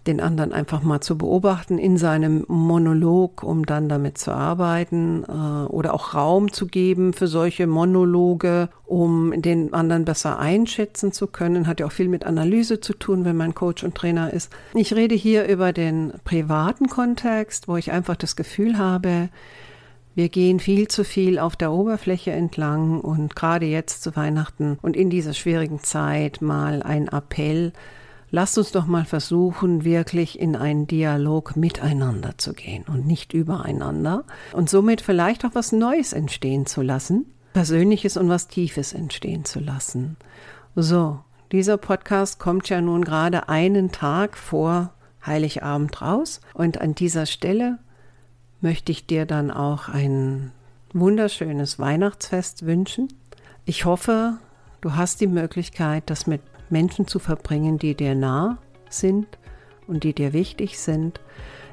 den 0.10 0.20
anderen 0.20 0.52
einfach 0.54 0.82
mal 0.82 1.02
zu 1.02 1.18
beobachten 1.18 1.78
in 1.78 1.98
seinem 1.98 2.44
Monolog, 2.48 3.44
um 3.44 3.66
dann 3.66 3.88
damit 3.88 4.18
zu 4.18 4.32
arbeiten 4.32 5.24
äh, 5.24 5.68
oder 5.68 5.94
auch 5.94 6.16
Raum 6.16 6.52
zu 6.52 6.66
geben 6.66 7.14
für 7.14 7.28
solche 7.28 7.68
Monologe, 7.68 8.70
um 8.86 9.40
den 9.40 9.72
anderen 9.72 10.06
besser 10.06 10.40
einschätzen 10.40 11.12
zu 11.12 11.28
können. 11.28 11.68
Hat 11.68 11.80
ja 11.80 11.86
auch 11.86 11.92
viel 11.92 12.08
mit 12.08 12.26
Analyse 12.26 12.80
zu 12.80 12.94
tun, 12.94 13.24
wenn 13.24 13.38
man 13.38 13.54
Coach 13.54 13.84
und 13.84 13.94
Trainer 13.94 14.34
ist. 14.34 14.52
Ich 14.74 14.96
rede 14.96 15.14
hier 15.14 15.48
über 15.48 15.74
den 15.74 16.14
privaten 16.24 16.90
Kontext, 16.90 17.68
wo 17.68 17.78
ich 17.78 17.92
einfach 17.92 18.16
das 18.16 18.36
Gefühl 18.36 18.80
habe, 18.80 19.30
wir 20.16 20.30
gehen 20.30 20.60
viel 20.60 20.88
zu 20.88 21.04
viel 21.04 21.38
auf 21.38 21.56
der 21.56 21.72
Oberfläche 21.72 22.32
entlang 22.32 23.00
und 23.00 23.36
gerade 23.36 23.68
jetzt 23.68 24.02
zu 24.02 24.16
Weihnachten 24.16 24.80
und 24.82 24.98
in 24.98 25.12
dieser 25.12 25.34
schwierigen 25.34 25.82
Zeit 25.82 26.42
mal 26.42 26.82
ein 26.82 27.08
Appell, 27.08 27.74
lasst 28.32 28.58
uns 28.58 28.72
doch 28.72 28.86
mal 28.86 29.06
versuchen, 29.06 29.84
wirklich 29.84 30.40
in 30.40 30.56
einen 30.56 30.88
Dialog 30.88 31.56
miteinander 31.56 32.38
zu 32.38 32.54
gehen 32.54 32.86
und 32.88 33.06
nicht 33.06 33.34
übereinander 33.34 34.24
und 34.54 34.70
somit 34.70 35.02
vielleicht 35.02 35.46
auch 35.46 35.56
was 35.56 35.72
Neues 35.72 36.14
entstehen 36.14 36.66
zu 36.66 36.82
lassen, 36.82 37.26
Persönliches 37.54 38.18
und 38.18 38.30
was 38.30 38.48
Tiefes 38.48 38.94
entstehen 38.94 39.46
zu 39.46 39.60
lassen. 39.60 40.18
So, 40.76 41.20
dieser 41.52 41.78
Podcast 41.78 42.40
kommt 42.40 42.70
ja 42.70 42.80
nun 42.80 43.04
gerade 43.04 43.50
einen 43.50 43.92
Tag 43.92 44.38
vor 44.38 44.94
Heiligabend 45.26 46.02
raus 46.02 46.42
und 46.54 46.80
an 46.80 46.96
dieser 46.96 47.26
Stelle 47.26 47.80
möchte 48.62 48.92
ich 48.92 49.08
dir 49.08 49.26
dann 49.26 49.52
auch 49.52 49.90
ein 49.90 50.52
wunderschönes 50.94 51.80
Weihnachtsfest 51.80 52.66
wünschen. 52.66 53.08
Ich 53.66 53.86
hoffe, 53.86 54.38
du 54.82 54.96
hast 54.96 55.22
die 55.22 55.28
Möglichkeit, 55.28 56.10
das 56.10 56.28
mit 56.28 56.42
Menschen 56.72 57.08
zu 57.08 57.20
verbringen, 57.20 57.78
die 57.78 57.96
dir 57.96 58.16
nah 58.16 58.58
sind 58.90 59.28
und 59.88 60.04
die 60.04 60.14
dir 60.14 60.34
wichtig 60.34 60.80
sind. 60.80 61.20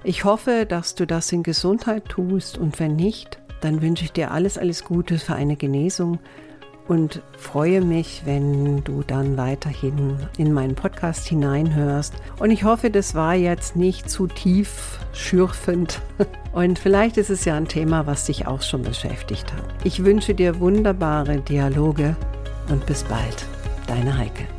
Ich 0.04 0.24
hoffe, 0.24 0.66
dass 0.68 0.94
du 0.94 1.06
das 1.06 1.32
in 1.32 1.42
Gesundheit 1.42 2.06
tust 2.06 2.58
und 2.58 2.78
wenn 2.78 2.96
nicht, 2.96 3.38
dann 3.60 3.82
wünsche 3.82 4.04
ich 4.04 4.12
dir 4.12 4.30
alles, 4.30 4.58
alles 4.58 4.84
Gute 4.84 5.18
für 5.18 5.34
eine 5.34 5.56
Genesung 5.56 6.18
und 6.88 7.22
freue 7.36 7.80
mich, 7.80 8.22
wenn 8.24 8.84
du 8.84 9.02
dann 9.02 9.36
weiterhin 9.36 10.16
in 10.38 10.52
meinen 10.52 10.74
Podcast 10.74 11.26
hineinhörst. 11.26 12.14
Und 12.38 12.50
ich 12.50 12.64
hoffe, 12.64 12.90
das 12.90 13.14
war 13.14 13.34
jetzt 13.34 13.76
nicht 13.76 14.08
zu 14.08 14.26
tief 14.26 15.00
schürfend. 15.12 16.00
Und 16.52 16.78
vielleicht 16.78 17.18
ist 17.18 17.28
es 17.28 17.44
ja 17.44 17.54
ein 17.54 17.68
Thema, 17.68 18.06
was 18.06 18.24
dich 18.24 18.46
auch 18.46 18.62
schon 18.62 18.82
beschäftigt 18.82 19.52
hat. 19.52 19.64
Ich 19.84 20.04
wünsche 20.04 20.34
dir 20.34 20.58
wunderbare 20.58 21.40
Dialoge 21.42 22.16
und 22.70 22.86
bis 22.86 23.04
bald. 23.04 23.44
Deine 23.86 24.16
Heike. 24.16 24.55